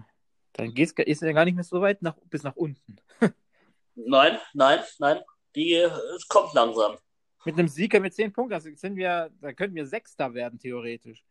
dann 0.55 0.75
geht's, 0.75 0.93
ist 0.93 1.23
er 1.23 1.33
gar 1.33 1.45
nicht 1.45 1.55
mehr 1.55 1.65
so 1.65 1.81
weit 1.81 2.03
nach, 2.03 2.17
bis 2.25 2.43
nach 2.43 2.57
unten. 2.57 2.97
nein, 3.95 4.39
nein, 4.53 4.81
nein. 4.99 5.21
Die, 5.55 5.75
äh, 5.75 5.91
es 6.17 6.27
kommt 6.27 6.53
langsam. 6.53 6.99
Mit 7.45 7.59
einem 7.59 7.69
Sieg 7.69 7.95
haben 7.95 8.03
wir 8.05 8.11
10 8.13 8.33
Punkte. 8.33 8.55
Also 8.55 8.71
sind 8.75 8.97
wir, 8.97 9.31
da 9.41 9.53
könnten 9.53 9.77
wir 9.77 9.87
Sechster 9.87 10.33
werden, 10.35 10.59
theoretisch. 10.59 11.25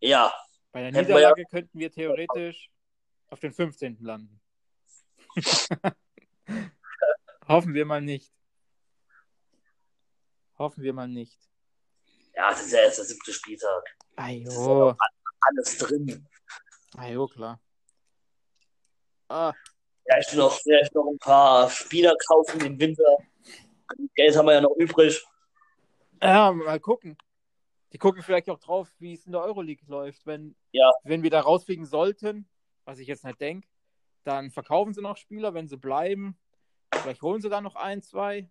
Ja, 0.00 0.32
Bei 0.72 0.82
der 0.88 0.92
Niederlage 1.02 1.44
könnten 1.50 1.78
wir 1.78 1.90
theoretisch 1.90 2.70
auf 3.28 3.40
den 3.40 3.52
15. 3.52 3.98
landen. 4.00 4.40
Hoffen 7.48 7.74
wir 7.74 7.84
mal 7.84 8.00
nicht. 8.00 8.32
Hoffen 10.58 10.82
wir 10.82 10.92
mal 10.92 11.08
nicht. 11.08 11.38
ja, 12.34 12.50
das 12.50 12.64
ist 12.66 12.72
ja 12.72 12.80
erst 12.80 12.98
der 12.98 13.04
siebte 13.06 13.32
Spieltag. 13.32 13.96
Ajo. 14.16 14.94
Alles 15.40 15.78
drin. 15.78 16.26
Ajo, 16.96 17.26
klar. 17.28 17.60
Ah, 19.28 19.52
Vielleicht 20.04 20.34
noch, 20.34 20.58
vielleicht 20.60 20.94
noch 20.94 21.06
ein 21.06 21.18
paar 21.18 21.68
Spieler 21.70 22.14
kaufen 22.26 22.60
im 22.64 22.80
Winter. 22.80 23.18
Geld 24.14 24.36
haben 24.36 24.46
wir 24.46 24.54
ja 24.54 24.60
noch 24.62 24.74
übrig. 24.76 25.22
Ja, 26.22 26.52
mal 26.52 26.80
gucken. 26.80 27.16
Die 27.92 27.98
gucken 27.98 28.22
vielleicht 28.22 28.50
auch 28.50 28.58
drauf, 28.58 28.88
wie 28.98 29.14
es 29.14 29.24
in 29.26 29.32
der 29.32 29.42
Euroleague 29.42 29.84
läuft. 29.88 30.26
Wenn, 30.26 30.54
Ja. 30.72 30.90
wenn 31.04 31.22
wir 31.22 31.30
da 31.30 31.40
rausfliegen 31.40 31.86
sollten, 31.86 32.48
was 32.84 32.98
ich 32.98 33.08
jetzt 33.08 33.24
nicht 33.24 33.40
denke, 33.40 33.68
dann 34.24 34.50
verkaufen 34.50 34.92
sie 34.92 35.00
noch 35.00 35.16
Spieler, 35.16 35.54
wenn 35.54 35.68
sie 35.68 35.78
bleiben. 35.78 36.38
Vielleicht 36.92 37.22
holen 37.22 37.40
sie 37.40 37.48
da 37.48 37.60
noch 37.60 37.76
ein, 37.76 38.02
zwei. 38.02 38.50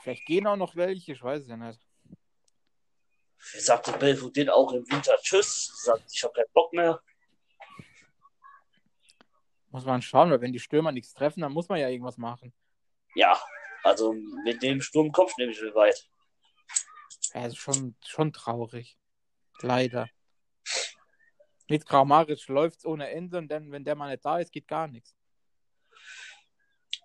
Vielleicht 0.00 0.24
gehen 0.26 0.46
auch 0.46 0.56
noch 0.56 0.76
welche, 0.76 1.12
ich 1.12 1.22
weiß 1.22 1.42
es 1.42 1.48
ja 1.48 1.56
nicht. 1.56 1.80
Sagte 3.38 3.92
Belfodil 3.98 4.48
auch 4.50 4.72
im 4.72 4.84
Winter 4.90 5.16
Tschüss. 5.20 5.82
Sagt, 5.82 6.04
ich 6.12 6.22
habe 6.22 6.32
keinen 6.32 6.52
Bock 6.52 6.72
mehr. 6.72 7.00
Muss 9.70 9.84
man 9.84 10.02
schauen, 10.02 10.30
weil 10.30 10.40
wenn 10.40 10.52
die 10.52 10.60
Stürmer 10.60 10.92
nichts 10.92 11.12
treffen, 11.14 11.40
dann 11.40 11.52
muss 11.52 11.68
man 11.68 11.80
ja 11.80 11.88
irgendwas 11.88 12.18
machen. 12.18 12.52
Ja, 13.14 13.40
also 13.82 14.12
mit 14.44 14.62
dem 14.62 14.80
Sturm 14.80 15.10
kommst 15.12 15.38
du 15.38 15.42
nämlich 15.42 15.60
weit. 15.74 16.08
Ja, 17.34 17.46
ist 17.46 17.56
schon, 17.56 17.96
schon 18.04 18.32
traurig. 18.32 18.96
Leider. 19.60 20.08
Mit 21.68 21.86
Kramaric 21.86 22.46
läuft 22.48 22.80
es 22.80 22.84
ohne 22.84 23.10
Ende 23.10 23.38
und 23.38 23.48
dann, 23.48 23.70
wenn 23.70 23.84
der 23.84 23.94
mal 23.94 24.10
nicht 24.10 24.24
da 24.24 24.38
ist, 24.38 24.52
geht 24.52 24.68
gar 24.68 24.88
nichts. 24.88 25.14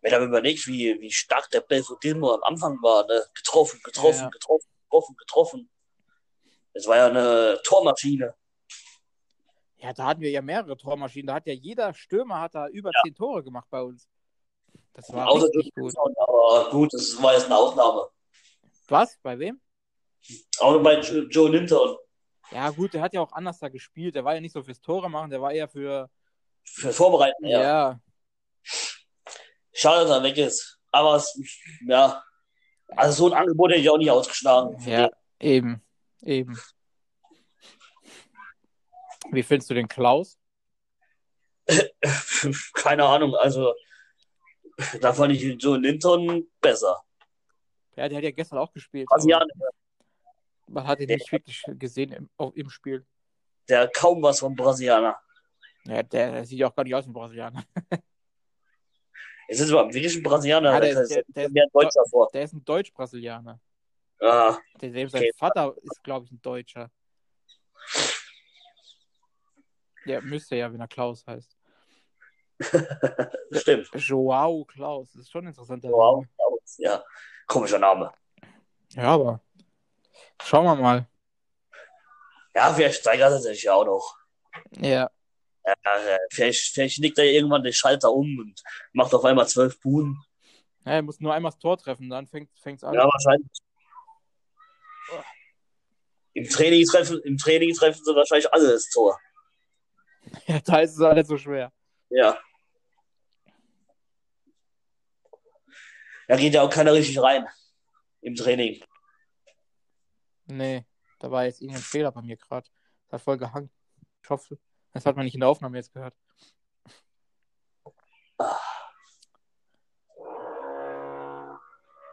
Wenn 0.01 0.11
du 0.11 0.25
überlegst, 0.25 0.67
wie, 0.67 0.99
wie 0.99 1.11
stark 1.11 1.49
der 1.51 1.61
Belfodilmo 1.61 2.33
am 2.33 2.43
Anfang 2.43 2.81
war, 2.81 3.05
ne? 3.07 3.25
Getroffen, 3.33 3.79
getroffen, 3.83 4.23
Ja. 4.23 4.29
getroffen, 4.29 4.69
getroffen, 4.83 5.15
getroffen. 5.17 5.69
Das 6.73 6.85
war 6.87 6.97
ja 6.97 7.07
eine 7.07 7.59
Tormaschine. 7.63 8.35
Ja, 9.77 9.93
da 9.93 10.05
hatten 10.05 10.21
wir 10.21 10.29
ja 10.29 10.41
mehrere 10.41 10.75
Tormaschinen. 10.77 11.27
Da 11.27 11.35
hat 11.35 11.47
ja 11.47 11.53
jeder 11.53 11.93
Stürmer 11.93 12.41
hat 12.41 12.55
da 12.55 12.67
über 12.67 12.91
zehn 13.03 13.15
Tore 13.15 13.43
gemacht 13.43 13.67
bei 13.69 13.81
uns. 13.81 14.07
Das 14.93 15.11
war 15.13 15.27
Außer 15.27 15.47
richtig 15.53 15.73
gut. 15.73 15.93
Aber 15.97 16.69
gut, 16.71 16.93
das 16.93 17.21
war 17.21 17.33
jetzt 17.33 17.45
eine 17.45 17.57
Ausnahme. 17.57 18.09
Was? 18.87 19.17
Bei 19.21 19.37
wem? 19.37 19.61
Auch 20.59 20.81
bei 20.81 20.99
Jo- 20.99 21.27
Joe 21.29 21.49
Linton. 21.49 21.97
Ja, 22.51 22.69
gut, 22.69 22.93
der 22.93 23.01
hat 23.01 23.13
ja 23.13 23.21
auch 23.21 23.31
anders 23.33 23.59
da 23.59 23.69
gespielt. 23.69 24.15
Der 24.15 24.23
war 24.23 24.33
ja 24.35 24.41
nicht 24.41 24.53
so 24.53 24.63
fürs 24.63 24.79
Tore 24.81 25.09
machen, 25.09 25.29
der 25.29 25.41
war 25.41 25.51
eher 25.51 25.67
für. 25.67 26.09
Für 26.63 26.91
Vorbereiten, 26.93 27.45
ja. 27.45 27.61
Ja. 27.61 27.99
Schade, 29.73 30.01
dass 30.01 30.11
er 30.17 30.23
weg 30.23 30.37
ist. 30.37 30.79
Aber 30.91 31.15
es, 31.15 31.39
ja. 31.87 32.23
Also 32.89 33.27
so 33.27 33.33
ein 33.33 33.39
Angebot 33.41 33.71
hätte 33.71 33.81
ich 33.81 33.89
auch 33.89 33.97
nicht 33.97 34.11
ausgeschlagen. 34.11 34.77
Ja, 34.89 35.09
eben. 35.39 35.81
Eben. 36.21 36.57
Wie 39.31 39.43
findest 39.43 39.69
du 39.69 39.73
den 39.73 39.87
Klaus? 39.87 40.39
Keine 42.73 43.03
Ahnung, 43.05 43.35
also 43.35 43.73
da 45.01 45.11
fand 45.13 45.33
ich 45.33 45.41
Joe 45.61 45.77
Linton 45.77 46.49
besser. 46.61 47.03
Ja, 47.95 48.07
der 48.07 48.17
hat 48.19 48.23
ja 48.23 48.31
gestern 48.31 48.59
auch 48.59 48.71
gespielt. 48.71 49.07
Brasilianer, 49.09 49.45
aber 49.55 49.69
Man 50.67 50.86
hat 50.88 50.99
ihn 50.99 51.08
Der- 51.08 51.17
nicht 51.17 51.32
wirklich 51.32 51.63
gesehen 51.80 52.12
im, 52.13 52.30
auch 52.38 52.53
im 52.53 52.69
Spiel. 52.69 53.06
der 53.69 53.82
hat 53.82 53.93
kaum 53.93 54.21
was 54.21 54.39
vom 54.39 54.56
Brasilianer. 54.56 55.17
Ja, 55.86 56.03
der, 56.03 56.32
der 56.32 56.45
sieht 56.45 56.60
ja 56.60 56.67
auch 56.67 56.75
gar 56.75 56.84
nicht 56.84 56.93
aus 56.95 57.06
wie 57.06 57.10
ein 57.10 57.13
Brasilianer. 57.13 57.63
Es 59.49 59.62
ist 59.62 59.69
überhaupt 59.69 59.93
wirklich 59.93 60.13
ein 60.13 60.23
Brasilianer. 60.23 60.73
Ja, 60.73 60.80
der, 60.82 60.93
der 60.93 61.01
ist- 61.03 61.10
der- 61.15 61.23
der 61.30 61.45
ist- 61.45 61.51
mehr 61.53 61.63
ein 61.63 61.69
Deutscher 61.71 62.03
vor. 62.10 62.30
Der 62.34 62.43
ist 62.43 62.51
ein 62.53 62.65
Deutsch-Brasilianer. 62.65 63.58
Ah, 64.19 64.58
Der, 64.82 64.89
der, 64.89 65.10
sein 65.10 65.21
Okay. 65.21 65.32
Vater 65.38 65.73
ist, 65.84 66.03
glaube 66.03 66.25
ich, 66.25 66.32
ein 66.34 66.41
Deutscher. 66.41 66.91
Der 70.06 70.21
müsste 70.21 70.58
ja, 70.58 70.71
wenn 70.73 70.82
er 70.82 70.88
Klaus 70.89 71.25
heißt. 71.25 71.56
stimmt. 73.51 73.89
Joao 73.93 74.65
Klaus. 74.65 75.13
Das 75.13 75.21
ist 75.21 75.32
schon 75.32 75.45
ein 75.45 75.49
interessanter 75.49 75.89
Wow. 75.91 76.25
Name. 76.25 76.58
Ja, 76.80 77.03
komischer 77.47 77.80
Name. 77.80 78.12
Ja, 78.91 79.03
aber 79.13 79.41
schauen 80.41 80.65
wir 80.65 80.75
mal. 80.75 81.08
Ja, 82.56 82.73
vielleicht 82.73 83.01
steigert 83.01 83.32
er 83.32 83.39
sich 83.39 83.63
ja 83.63 83.73
auch 83.73 83.86
noch. 83.86 84.17
Ja, 84.80 85.10
Ja, 85.65 85.75
vielleicht, 86.32 86.73
vielleicht 86.73 86.97
legt 86.97 87.17
er 87.19 87.25
irgendwann 87.25 87.63
den 87.63 87.73
Schalter 87.73 88.12
um 88.12 88.39
und 88.39 88.63
macht 88.93 89.13
auf 89.13 89.23
einmal 89.25 89.47
zwölf 89.47 89.80
Buhnen. 89.80 90.17
Ja, 90.86 90.93
er 90.93 91.01
muss 91.01 91.19
nur 91.19 91.34
einmal 91.34 91.51
das 91.51 91.60
Tor 91.60 91.77
treffen, 91.77 92.10
dann 92.10 92.27
fängt 92.27 92.49
es 92.63 92.84
an. 92.84 92.93
Ja, 92.93 93.03
wahrscheinlich. 93.03 93.47
Im 96.34 96.47
Training 96.49 96.86
treffen, 96.86 97.19
im 97.23 97.38
Training 97.38 97.73
treffen 97.73 98.03
sie 98.03 98.15
wahrscheinlich 98.15 98.51
alle 98.53 98.71
das 98.71 98.89
Tor. 98.89 99.19
Ja, 100.45 100.60
da 100.60 100.80
ist 100.80 100.93
es 100.93 101.01
auch 101.01 101.13
nicht 101.13 101.27
so 101.27 101.38
schwer. 101.38 101.71
Ja. 102.10 102.38
Da 106.27 106.36
geht 106.36 106.53
ja 106.53 106.62
auch 106.63 106.69
keiner 106.69 106.91
richtig 106.93 107.21
rein. 107.21 107.47
Im 108.21 108.36
Training. 108.36 108.84
Nee, 110.47 110.86
da 111.19 111.29
war 111.29 111.43
jetzt 111.43 111.62
irgendein 111.62 111.83
Fehler 111.83 112.12
bei 112.12 112.21
mir 112.21 112.38
gerade. 112.38 112.67
Das 113.05 113.19
hat 113.19 113.21
voll 113.21 113.38
gehangen. 113.38 113.69
Ich 114.23 114.29
hoffe, 114.29 114.57
das 114.93 115.05
hat 115.05 115.15
man 115.15 115.25
nicht 115.25 115.33
in 115.33 115.41
der 115.41 115.49
Aufnahme 115.49 115.77
jetzt 115.77 115.93
gehört. 115.93 116.15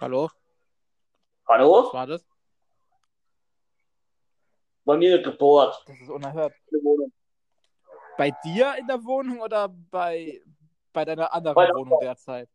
Hallo, 0.00 0.28
Hallo? 1.48 1.84
was 1.84 1.94
war 1.94 2.06
das? 2.06 2.26
Bei 4.84 4.96
mir 4.96 5.22
gebohrt. 5.22 5.82
Das 5.86 5.98
ist 6.00 6.10
unerhört. 6.10 6.52
Bei 8.18 8.30
dir 8.44 8.74
in 8.76 8.86
der 8.86 9.02
Wohnung 9.04 9.40
oder 9.40 9.68
bei, 9.68 10.42
bei 10.92 11.04
deiner 11.04 11.32
anderen 11.32 11.54
Bei 11.54 11.66
der 11.66 11.74
Wohnung 11.74 11.98
derzeit? 12.00 12.50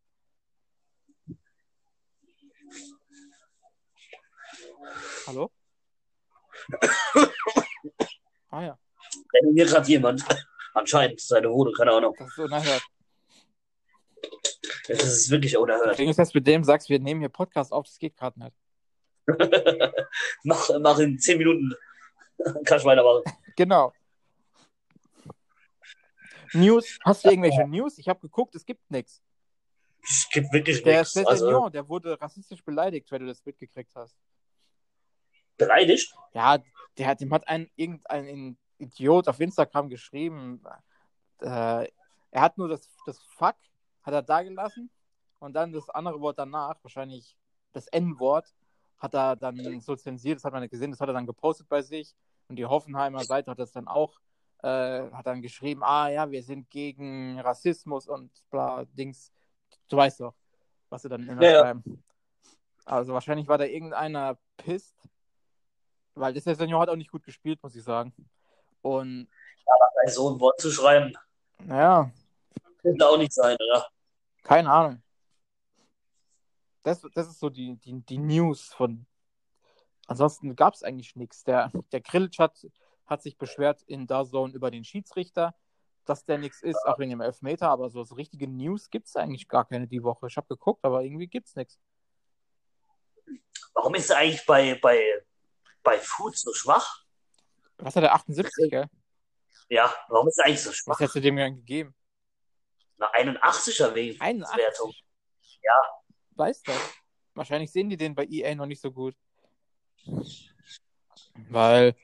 Hallo? 5.25 5.51
Ah 8.51 8.63
ja, 8.63 8.79
Renoviert 9.33 9.69
gerade 9.69 9.87
jemand. 9.87 10.23
Anscheinend 10.73 11.19
seine 11.19 11.49
Wohnung, 11.51 11.73
keine 11.73 11.91
Ahnung. 11.91 12.15
das 12.17 12.27
ist 12.29 12.39
unerhört. 12.39 12.83
Das 14.87 15.03
ist 15.03 15.29
wirklich 15.29 15.57
unerhört. 15.57 15.97
Wenn 15.97 16.09
du 16.09 16.13
jetzt 16.13 16.35
mit 16.35 16.47
dem 16.47 16.63
sagst, 16.63 16.89
wir 16.89 16.99
nehmen 16.99 17.21
hier 17.21 17.29
Podcast 17.29 17.71
auf, 17.71 17.85
das 17.85 17.97
geht 17.99 18.15
gerade 18.17 18.39
nicht. 18.39 18.55
mach, 20.43 20.69
mach 20.79 20.99
in 20.99 21.19
zehn 21.19 21.37
Minuten. 21.37 21.73
Kann 22.65 22.79
ich 22.79 22.85
weitermachen. 22.85 23.23
Genau. 23.55 23.93
News, 26.53 26.97
hast 27.05 27.25
du 27.25 27.29
irgendwelche 27.29 27.67
News? 27.67 27.97
Ich 27.97 28.07
habe 28.07 28.19
geguckt, 28.21 28.55
es 28.55 28.65
gibt 28.65 28.89
nichts. 28.89 29.21
Es 30.01 30.27
gibt 30.31 30.51
wirklich 30.51 30.81
Der 30.81 30.99
nichts. 30.99 31.17
Also, 31.17 31.45
Cessignon, 31.45 31.71
der 31.71 31.87
wurde 31.87 32.19
rassistisch 32.19 32.63
beleidigt, 32.63 33.11
wenn 33.11 33.21
du 33.21 33.27
das 33.27 33.45
mitgekriegt 33.45 33.93
hast. 33.95 34.15
Beleidigt? 35.59 36.15
Ja, 36.33 36.57
der 36.97 37.07
hat, 37.07 37.21
dem 37.21 37.31
hat 37.31 37.47
ein, 37.47 37.69
irgendein 37.75 38.57
Idiot 38.79 39.27
auf 39.27 39.39
Instagram 39.39 39.89
geschrieben, 39.89 40.63
äh, 41.41 41.87
er 42.31 42.41
hat 42.41 42.57
nur 42.57 42.67
das, 42.67 42.89
das 43.05 43.19
Fuck, 43.19 43.55
hat 44.03 44.13
er 44.13 44.21
da 44.21 44.41
gelassen 44.41 44.89
und 45.39 45.53
dann 45.53 45.71
das 45.71 45.89
andere 45.89 46.19
Wort 46.19 46.39
danach, 46.39 46.77
wahrscheinlich 46.83 47.37
das 47.73 47.87
N-Wort, 47.87 48.53
hat 48.97 49.13
er 49.13 49.35
dann 49.35 49.79
so 49.79 49.95
zensiert, 49.95 50.37
das 50.37 50.43
hat 50.43 50.53
man 50.53 50.61
nicht 50.61 50.71
gesehen, 50.71 50.91
das 50.91 50.99
hat 50.99 51.09
er 51.09 51.13
dann 51.13 51.25
gepostet 51.25 51.69
bei 51.69 51.81
sich 51.81 52.15
und 52.47 52.55
die 52.55 52.65
Hoffenheimer 52.65 53.23
Seite 53.23 53.51
hat 53.51 53.59
das 53.59 53.71
dann 53.71 53.87
auch, 53.87 54.19
äh, 54.61 55.09
hat 55.11 55.25
dann 55.25 55.41
geschrieben, 55.41 55.83
ah 55.83 56.09
ja, 56.09 56.29
wir 56.29 56.43
sind 56.43 56.69
gegen 56.69 57.39
Rassismus 57.39 58.07
und 58.07 58.31
bla, 58.49 58.85
Dings, 58.85 59.31
du 59.87 59.97
weißt 59.97 60.19
doch, 60.21 60.35
was 60.89 61.03
sie 61.03 61.09
dann 61.09 61.27
immer 61.27 61.41
Ja, 61.41 61.51
ja. 61.51 61.59
schreiben. 61.61 62.03
Also 62.85 63.13
wahrscheinlich 63.13 63.47
war 63.47 63.57
da 63.57 63.65
irgendeiner 63.65 64.37
pisst, 64.57 64.95
weil 66.15 66.33
das 66.33 66.43
der 66.43 66.55
Senior 66.55 66.81
hat 66.81 66.89
auch 66.89 66.95
nicht 66.95 67.11
gut 67.11 67.23
gespielt, 67.23 67.61
muss 67.61 67.75
ich 67.75 67.83
sagen. 67.83 68.13
Und 68.81 69.27
Bei 70.03 70.09
so 70.09 70.29
ein 70.29 70.39
Wort 70.39 70.59
zu 70.59 70.71
schreiben, 70.71 71.13
naja, 71.59 72.11
könnte 72.81 73.07
auch 73.07 73.17
nicht 73.17 73.33
sein, 73.33 73.55
oder? 73.55 73.87
keine 74.43 74.71
Ahnung. 74.71 75.03
Das, 76.83 77.05
das 77.13 77.27
ist 77.27 77.39
so 77.39 77.49
die, 77.49 77.75
die, 77.75 78.01
die 78.01 78.17
News 78.17 78.73
von. 78.73 79.05
Ansonsten 80.07 80.55
gab 80.55 80.73
es 80.73 80.83
eigentlich 80.83 81.15
nichts. 81.15 81.43
Der, 81.43 81.71
der 81.91 82.01
Grillitsch 82.01 82.39
hat, 82.39 82.65
hat 83.05 83.21
sich 83.21 83.37
beschwert 83.37 83.83
in 83.83 84.07
DAZN 84.07 84.53
über 84.53 84.71
den 84.71 84.83
Schiedsrichter, 84.83 85.53
dass 86.05 86.25
der 86.25 86.39
nichts 86.39 86.61
ist, 86.63 86.83
auch 86.87 86.97
wegen 86.97 87.11
dem 87.11 87.21
Elfmeter, 87.21 87.69
aber 87.69 87.89
so, 87.89 88.03
so 88.03 88.15
richtige 88.15 88.47
News 88.47 88.89
gibt 88.89 89.07
es 89.07 89.15
eigentlich 89.15 89.47
gar 89.47 89.65
keine 89.65 89.87
die 89.87 90.01
Woche. 90.01 90.27
Ich 90.27 90.37
habe 90.37 90.47
geguckt, 90.47 90.83
aber 90.83 91.03
irgendwie 91.03 91.27
gibt 91.27 91.47
es 91.47 91.55
nichts. 91.55 91.77
Warum 93.73 93.93
ist 93.93 94.11
eigentlich 94.11 94.45
bei, 94.45 94.79
bei, 94.81 94.99
bei 95.83 95.99
Food 95.99 96.37
so 96.37 96.53
schwach? 96.53 97.03
Was 97.77 97.95
hat 97.95 98.03
der 98.03 98.13
78, 98.13 98.69
gell? 98.69 98.89
Ja, 99.69 99.93
warum 100.09 100.27
ist 100.27 100.37
er 100.39 100.45
eigentlich 100.45 100.63
so 100.63 100.71
schwach? 100.71 100.93
Was 100.93 100.99
hättest 100.99 101.15
du 101.15 101.21
dem 101.21 101.35
denn 101.35 101.55
gegeben? 101.55 101.95
Eine 102.99 103.41
81er 103.41 103.93
wegen 103.93 104.19
81. 104.19 104.57
Wertung. 104.57 104.93
Ja. 105.61 105.73
Weiß 106.31 106.61
das. 106.63 106.77
Wahrscheinlich 107.33 107.71
sehen 107.71 107.89
die 107.89 107.97
den 107.97 108.15
bei 108.15 108.25
EA 108.25 108.55
noch 108.55 108.65
nicht 108.65 108.81
so 108.81 108.91
gut. 108.91 109.15
Weil 111.49 111.95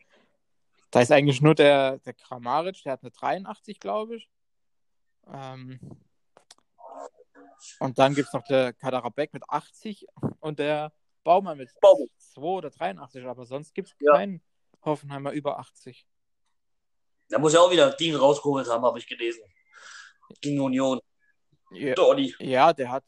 da 0.92 1.02
ist 1.02 1.12
eigentlich 1.12 1.42
nur 1.42 1.56
der, 1.56 1.98
der 2.00 2.14
Kramaric, 2.14 2.82
der 2.84 2.94
hat 2.94 3.02
eine 3.02 3.12
83, 3.12 3.80
glaube 3.80 4.18
ich. 4.18 4.30
Ähm, 5.28 5.80
und 7.80 8.00
dann 8.00 8.14
gibt 8.14 8.28
es 8.28 8.34
noch 8.34 8.44
der 8.44 8.74
Kaderabek 8.74 9.34
mit 9.34 9.50
80 9.50 10.06
und 10.40 10.60
der 10.60 10.94
Baumann 11.26 11.58
mit 11.58 11.70
Baumann. 11.82 12.08
2 12.18 12.42
oder 12.42 12.70
83, 12.70 13.26
aber 13.26 13.46
sonst 13.46 13.74
gibt 13.74 13.90
es 13.90 13.96
Ja. 14.00 14.14
keinen 14.14 14.42
Hoffenheimer 14.86 15.32
über 15.32 15.60
80. 15.60 16.08
Da 17.30 17.40
muss 17.40 17.54
er 17.56 17.62
auch 17.64 17.72
wieder 17.72 17.92
Ding 17.92 18.16
rausgeholt 18.16 18.70
haben, 18.70 18.86
habe 18.86 19.00
ich 19.00 19.08
gelesen. 19.08 19.42
Gegen 20.40 20.62
Union. 20.62 21.02
Ja, 21.72 21.96
ja, 22.40 22.74
der 22.74 22.92
hat. 22.92 23.04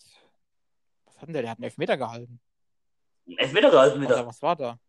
Was 1.06 1.15
hat 1.19 1.27
denn 1.27 1.34
der? 1.34 1.43
Der 1.43 1.51
hat 1.51 1.60
einen 1.60 1.65
Elfmeter 1.65 1.95
gehalten. 1.95 2.41
Elfmeter 3.38 3.69
gehalten 3.69 4.01
wieder. 4.01 4.25
Was 4.25 4.41
war 4.41 4.56
da? 4.56 4.80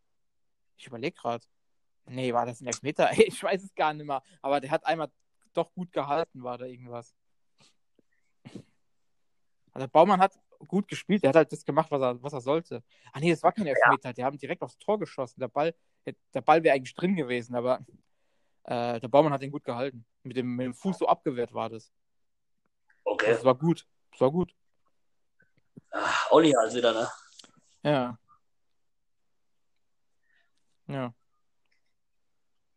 Ich 0.77 0.87
überlege 0.87 1.15
gerade. 1.15 1.45
Nee, 2.07 2.33
war 2.33 2.47
das 2.47 2.61
ein 2.63 2.67
Elfmeter? 2.67 3.11
Ich 3.19 3.43
weiß 3.43 3.63
es 3.63 3.75
gar 3.75 3.93
nicht 3.93 4.07
mehr. 4.07 4.23
Aber 4.41 4.61
der 4.61 4.71
hat 4.71 4.87
einmal 4.87 5.11
doch 5.53 5.71
gut 5.75 5.93
gehalten, 5.93 6.43
war 6.43 6.57
da 6.57 6.65
irgendwas. 6.65 7.15
Also 9.73 9.87
Baumann 9.89 10.21
hat 10.21 10.33
gut 10.67 10.89
gespielt, 10.89 11.23
der 11.23 11.29
hat 11.31 11.37
halt 11.37 11.53
das 11.53 11.65
gemacht, 11.65 11.91
was 11.91 12.03
er, 12.03 12.23
was 12.23 12.33
er 12.33 12.41
sollte. 12.41 12.83
Ah 13.13 13.21
nee, 13.21 13.31
das 13.31 13.43
war 13.43 13.53
kein 13.53 13.67
Elfmeter, 13.67 14.13
die 14.13 14.25
haben 14.25 14.39
direkt 14.39 14.63
aufs 14.63 14.79
Tor 14.79 14.99
geschossen. 14.99 15.41
Der 15.41 15.49
Ball, 15.49 15.75
der 16.35 16.41
Ball 16.41 16.63
wäre 16.63 16.75
eigentlich 16.75 16.95
drin 16.95 17.17
gewesen, 17.17 17.55
aber 17.55 17.81
äh, 18.65 19.01
der 19.01 19.09
Baumann 19.09 19.33
hat 19.33 19.43
ihn 19.43 19.53
gut 19.53 19.65
gehalten. 19.65 20.05
Mit 20.23 20.37
dem, 20.37 20.57
mit 20.57 20.67
dem 20.67 20.75
Fuß 20.75 20.99
so 20.99 21.07
abgewehrt 21.07 21.55
war 21.55 21.69
das. 21.69 21.93
Okay. 23.05 23.33
Das 23.33 23.45
war 23.45 23.55
gut. 23.55 23.87
Das 24.11 24.21
war 24.21 24.31
gut. 24.31 24.55
Ah, 25.91 26.27
Olli 26.31 26.53
halt 26.53 26.75
wieder, 26.75 26.93
ne? 26.93 27.09
Ja. 27.83 28.19
Ja. 30.87 31.15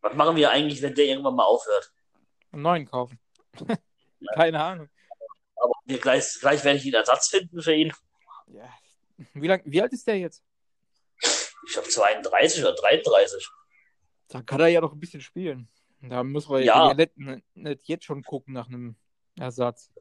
Was 0.01 0.15
machen 0.15 0.35
wir 0.35 0.49
eigentlich, 0.49 0.81
wenn 0.81 0.95
der 0.95 1.05
irgendwann 1.05 1.35
mal 1.35 1.43
aufhört? 1.43 1.93
Einen 2.51 2.61
neuen 2.61 2.85
kaufen. 2.85 3.19
Keine 4.35 4.63
Ahnung. 4.63 4.89
Wir 5.91 5.99
gleich, 5.99 6.39
gleich 6.39 6.63
werde 6.63 6.77
ich 6.79 6.85
einen 6.85 6.93
Ersatz 6.93 7.27
finden 7.27 7.61
für 7.61 7.73
ihn. 7.73 7.91
Ja. 8.47 8.73
Wie, 9.33 9.47
lang, 9.47 9.61
wie 9.65 9.81
alt 9.81 9.91
ist 9.91 10.07
der 10.07 10.17
jetzt? 10.19 10.41
Ich 11.67 11.73
glaube 11.73 11.89
32 11.89 12.63
oder 12.63 12.73
33. 12.75 13.49
Da 14.29 14.41
kann 14.41 14.61
er 14.61 14.67
ja 14.67 14.79
noch 14.79 14.93
ein 14.93 14.99
bisschen 15.01 15.19
spielen. 15.19 15.67
Da 15.99 16.23
muss 16.23 16.47
man 16.47 16.63
Ja. 16.63 16.87
ja 16.87 16.93
nicht, 16.93 17.11
nicht 17.53 17.87
jetzt 17.89 18.05
schon 18.05 18.23
gucken 18.23 18.53
nach 18.53 18.67
einem 18.67 18.95
Ersatz. 19.37 19.91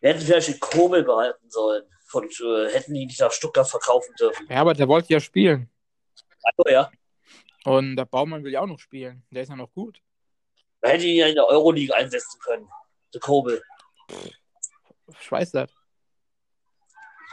Wir 0.00 0.10
hätten 0.10 0.20
vielleicht 0.20 0.48
den 0.48 0.60
Kobel 0.60 1.04
behalten 1.04 1.50
sollen. 1.50 1.84
Von, 2.04 2.28
äh, 2.28 2.70
hätten 2.70 2.94
ihn 2.94 3.06
nicht 3.06 3.20
nach 3.20 3.32
Stuttgart 3.32 3.66
verkaufen 3.68 4.14
dürfen. 4.20 4.46
Ja, 4.50 4.60
aber 4.60 4.74
der 4.74 4.86
wollte 4.88 5.10
ja 5.14 5.20
spielen. 5.20 5.70
Also, 6.42 6.70
ja. 6.70 6.90
Und 7.64 7.96
der 7.96 8.04
Baumann 8.04 8.44
will 8.44 8.52
ja 8.52 8.60
auch 8.60 8.66
noch 8.66 8.78
spielen. 8.78 9.24
Der 9.30 9.42
ist 9.44 9.48
ja 9.48 9.56
noch 9.56 9.72
gut. 9.72 10.02
Man 10.82 10.90
hätte 10.90 11.06
ihn 11.06 11.16
ja 11.16 11.28
in 11.28 11.34
der 11.34 11.46
Euroleague 11.46 11.96
einsetzen 11.96 12.38
können. 12.40 12.68
Der 13.14 13.20
Kobel. 13.22 13.62
Ich 15.20 15.30
weiß 15.30 15.52
das. 15.52 15.70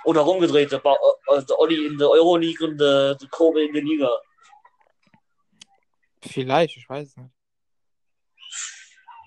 Oder 0.05 0.21
rumgedreht. 0.21 0.71
Der, 0.71 0.79
ba 0.79 0.95
äh, 1.27 1.43
der 1.43 1.59
Olli 1.59 1.87
in 1.87 1.97
der 1.97 2.09
Euroleague 2.09 2.67
und 2.67 2.77
der, 2.77 3.15
der 3.15 3.29
Kobel 3.29 3.65
in 3.65 3.73
der 3.73 3.83
Liga. 3.83 4.09
Vielleicht, 6.21 6.77
ich 6.77 6.89
weiß 6.89 7.07
es 7.09 7.17
nicht. 7.17 7.31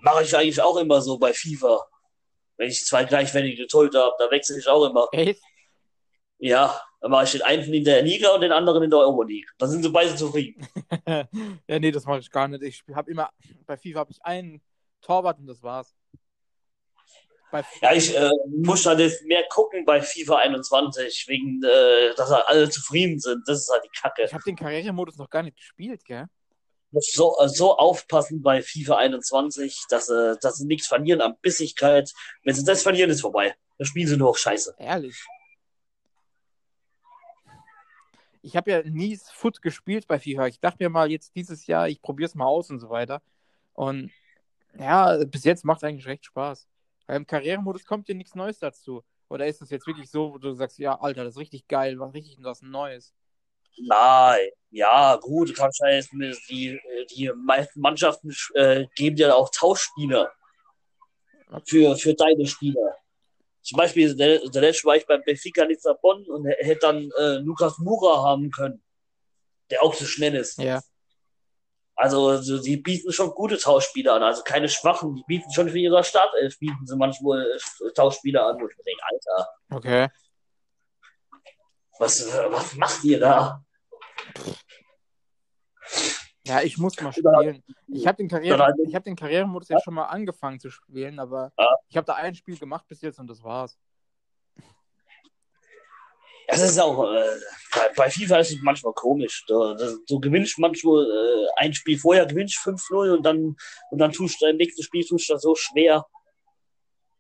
Mache 0.03 0.25
ich 0.25 0.37
eigentlich 0.37 0.61
auch 0.61 0.77
immer 0.77 1.01
so 1.01 1.19
bei 1.19 1.33
FIFA. 1.33 1.87
Wenn 2.57 2.69
ich 2.69 2.85
zwei 2.85 3.05
gleichwertige 3.05 3.67
Torhüter 3.67 4.05
habe, 4.05 4.17
da 4.19 4.31
wechsle 4.31 4.59
ich 4.59 4.69
auch 4.69 4.85
immer. 4.85 5.09
Echt? 5.12 5.41
Ja, 6.38 6.81
dann 7.01 7.11
mache 7.12 7.25
ich 7.25 7.33
den 7.33 7.43
einen 7.43 7.73
in 7.73 7.85
der 7.85 8.03
Liga 8.03 8.35
und 8.35 8.41
den 8.41 8.53
anderen 8.53 8.83
in 8.83 8.91
der 8.91 8.99
Euroleague. 8.99 9.49
Da 9.59 9.67
sind 9.67 9.83
sie 9.83 9.91
beide 9.91 10.15
zufrieden. 10.17 10.67
ja, 11.07 11.79
nee, 11.79 11.93
das 11.93 12.05
mache 12.05 12.19
ich 12.19 12.31
gar 12.31 12.49
nicht. 12.49 12.62
Ich 12.62 12.85
habe 12.95 13.11
immer, 13.11 13.31
bei 13.65 13.77
FIFA 13.77 14.01
habe 14.01 14.11
ich 14.11 14.25
einen 14.25 14.61
Torwart 15.01 15.38
und 15.38 15.47
das 15.47 15.62
war's. 15.62 15.95
Ja, 17.81 17.93
ich 17.93 18.17
äh, 18.17 18.31
muss 18.49 18.83
dann 18.83 18.99
jetzt 18.99 19.25
mehr 19.25 19.45
gucken 19.49 19.85
bei 19.85 20.01
FIFA 20.01 20.37
21, 20.38 21.27
wegen, 21.29 21.62
äh, 21.62 22.15
dass 22.17 22.31
halt 22.31 22.45
alle 22.47 22.71
zufrieden 22.71 23.19
sind. 23.21 23.47
Das 23.47 23.61
ist 23.61 23.71
halt 23.71 23.85
die 23.85 24.01
Kacke. 24.01 24.25
ich 24.25 24.35
habe 24.35 24.45
den 24.45 24.57
Karrieremodus 24.57 25.17
noch 25.17 25.31
gar 25.31 25.43
nicht 25.43 25.57
gespielt, 25.57 26.05
gell? 26.05 26.27
muss 26.93 27.12
so, 27.12 27.37
äh, 27.41 27.49
so 27.49 27.77
aufpassen 27.77 28.43
bei 28.43 28.62
FIFA 28.62 28.97
21, 28.97 29.87
dass, 29.88 30.09
äh, 30.09 30.37
dass 30.41 30.57
sie 30.57 30.67
nichts 30.67 30.87
verlieren 30.87 31.21
an 31.21 31.37
Bissigkeit. 31.41 32.12
Wenn 32.45 32.55
sie 32.55 32.65
das 32.65 32.83
verlieren, 32.83 33.11
ist 33.11 33.23
vorbei. 33.23 33.55
Das 33.79 33.88
spielen 33.88 34.07
sie 34.07 34.17
nur 34.17 34.31
auf 34.31 34.38
Scheiße. 34.38 34.77
Ehrlich. 34.79 35.25
Ich 38.43 38.57
habe 38.57 38.71
ja 38.71 38.83
nie 38.83 39.19
Foot 39.33 39.62
gespielt 39.62 40.07
bei 40.07 40.19
FIFA. 40.19 40.49
Ich 40.49 40.61
dachte 40.61 40.83
mir 40.83 40.91
mal 40.91 41.11
jetzt 41.11 41.35
dieses 41.35 41.67
Jahr, 41.67 41.88
ich 41.88 42.03
probiere 42.03 42.27
es 42.27 42.35
mal 42.35 42.47
aus 42.47 42.71
und 42.71 42.81
so 42.81 42.91
weiter. 42.91 43.23
Und 43.73 44.11
ja, 44.79 45.17
bis 45.25 45.45
jetzt 45.45 45.65
macht 45.65 45.79
es 45.79 45.85
eigentlich 45.85 46.07
recht 46.07 46.25
Spaß. 46.27 46.69
Im 47.16 47.27
Karrieremodus 47.27 47.85
kommt 47.85 48.09
dir 48.09 48.14
nichts 48.14 48.35
Neues 48.35 48.59
dazu. 48.59 49.03
Oder 49.29 49.46
ist 49.46 49.62
es 49.62 49.70
jetzt 49.70 49.87
wirklich 49.87 50.11
so, 50.11 50.35
wo 50.35 50.38
du 50.38 50.53
sagst, 50.53 50.79
ja, 50.79 51.01
Alter, 51.01 51.25
das 51.25 51.35
ist 51.35 51.40
richtig 51.40 51.66
geil, 51.66 51.98
was 51.98 52.12
richtig 52.14 52.37
was 52.42 52.62
Neues. 52.62 53.14
Nein, 53.79 54.48
ja, 54.70 55.16
gut, 55.16 55.48
du 55.48 55.53
kannst 55.55 55.83
mit 56.12 56.38
die, 56.48 56.79
die 57.14 57.31
meisten 57.35 57.81
Mannschaften 57.81 58.35
äh, 58.55 58.87
geben 58.94 59.16
dir 59.16 59.35
auch 59.35 59.51
Tauschspieler 59.51 60.31
für, 61.64 61.96
für 61.96 62.14
deine 62.14 62.46
Spieler. 62.46 62.96
Zum 63.62 63.79
Beispiel, 63.79 64.14
der, 64.14 64.40
der 64.48 64.61
letzte 64.61 64.87
war 64.87 64.96
ich 64.96 65.07
beim 65.07 65.22
Benfica 65.22 65.64
Lissabon 65.64 66.27
und 66.27 66.46
hätte 66.46 66.81
dann 66.81 67.11
äh, 67.18 67.37
Lukas 67.37 67.79
Mura 67.79 68.22
haben 68.22 68.51
können, 68.51 68.83
der 69.70 69.83
auch 69.83 69.94
so 69.94 70.05
schnell 70.05 70.35
ist. 70.35 70.59
Ja. 70.59 70.83
Also, 72.03 72.37
so, 72.38 72.61
die 72.61 72.79
bieten 72.79 73.12
schon 73.12 73.31
gute 73.31 73.57
Tauschspieler 73.57 74.15
an, 74.15 74.25
also 74.25 74.43
keine 74.43 74.69
schwachen, 74.69 75.15
die 75.15 75.23
bieten 75.25 75.49
schon 75.53 75.69
für 75.69 75.79
ihre 75.79 76.03
Startelf, 76.03 76.59
bieten 76.59 76.85
sie 76.85 76.97
manchmal 76.97 77.47
äh, 77.49 77.93
Tauschspieler 77.95 78.45
an, 78.45 78.61
wo 78.61 78.67
ich 78.67 78.77
mir 78.77 78.83
denke, 78.83 79.03
Alter, 79.05 79.49
Okay. 79.71 80.09
was, 82.01 82.27
was 82.51 82.75
macht 82.75 83.05
ihr 83.05 83.21
da? 83.21 83.65
Ja, 86.45 86.62
ich 86.62 86.77
muss 86.77 87.01
mal 87.01 87.12
spielen. 87.12 87.62
Ich 87.87 88.05
habe 88.05 88.17
den, 88.17 88.29
Karriere, 88.29 88.75
ich 88.85 88.95
hab 88.97 89.05
den 89.05 89.15
Karrieremodus 89.15 89.69
ja 89.69 89.79
schon 89.81 89.95
mal 89.95 90.07
angefangen 90.07 90.59
zu 90.59 90.71
spielen, 90.71 91.21
aber 91.21 91.53
ich 91.88 91.97
habe 91.97 92.05
da 92.05 92.15
ein 92.15 92.35
Spiel 92.35 92.59
gemacht 92.59 92.85
bis 92.88 93.01
jetzt 93.01 93.21
und 93.21 93.29
das 93.29 93.45
war's. 93.45 93.79
Das 96.48 96.61
ist 96.61 96.78
auch, 96.78 97.05
äh, 97.12 97.40
bei, 97.74 97.88
bei 97.96 98.11
FIFA 98.11 98.38
ist 98.38 98.50
es 98.52 98.62
manchmal 98.62 98.92
komisch. 98.92 99.44
Da, 99.46 99.74
da, 99.74 99.92
du 100.07 100.20
gewinnst 100.20 100.59
manchmal 100.59 101.05
äh, 101.05 101.46
ein 101.57 101.72
Spiel 101.72 101.98
vorher, 101.98 102.26
gewinnst 102.26 102.59
5-0 102.59 103.16
und 103.16 103.22
dann, 103.22 103.57
und 103.90 103.98
dann 103.98 104.12
tust 104.12 104.40
du 104.40 104.46
im 104.46 104.57
nächsten 104.57 104.83
Spiel 104.83 105.05
tust 105.05 105.28
du 105.28 105.35
das 105.35 105.42
so 105.42 105.55
schwer. 105.55 106.07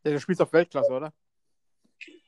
Ja, 0.04 0.10
du 0.10 0.20
spielst 0.20 0.42
auf 0.42 0.52
Weltklasse, 0.52 0.92
oder? 0.92 1.12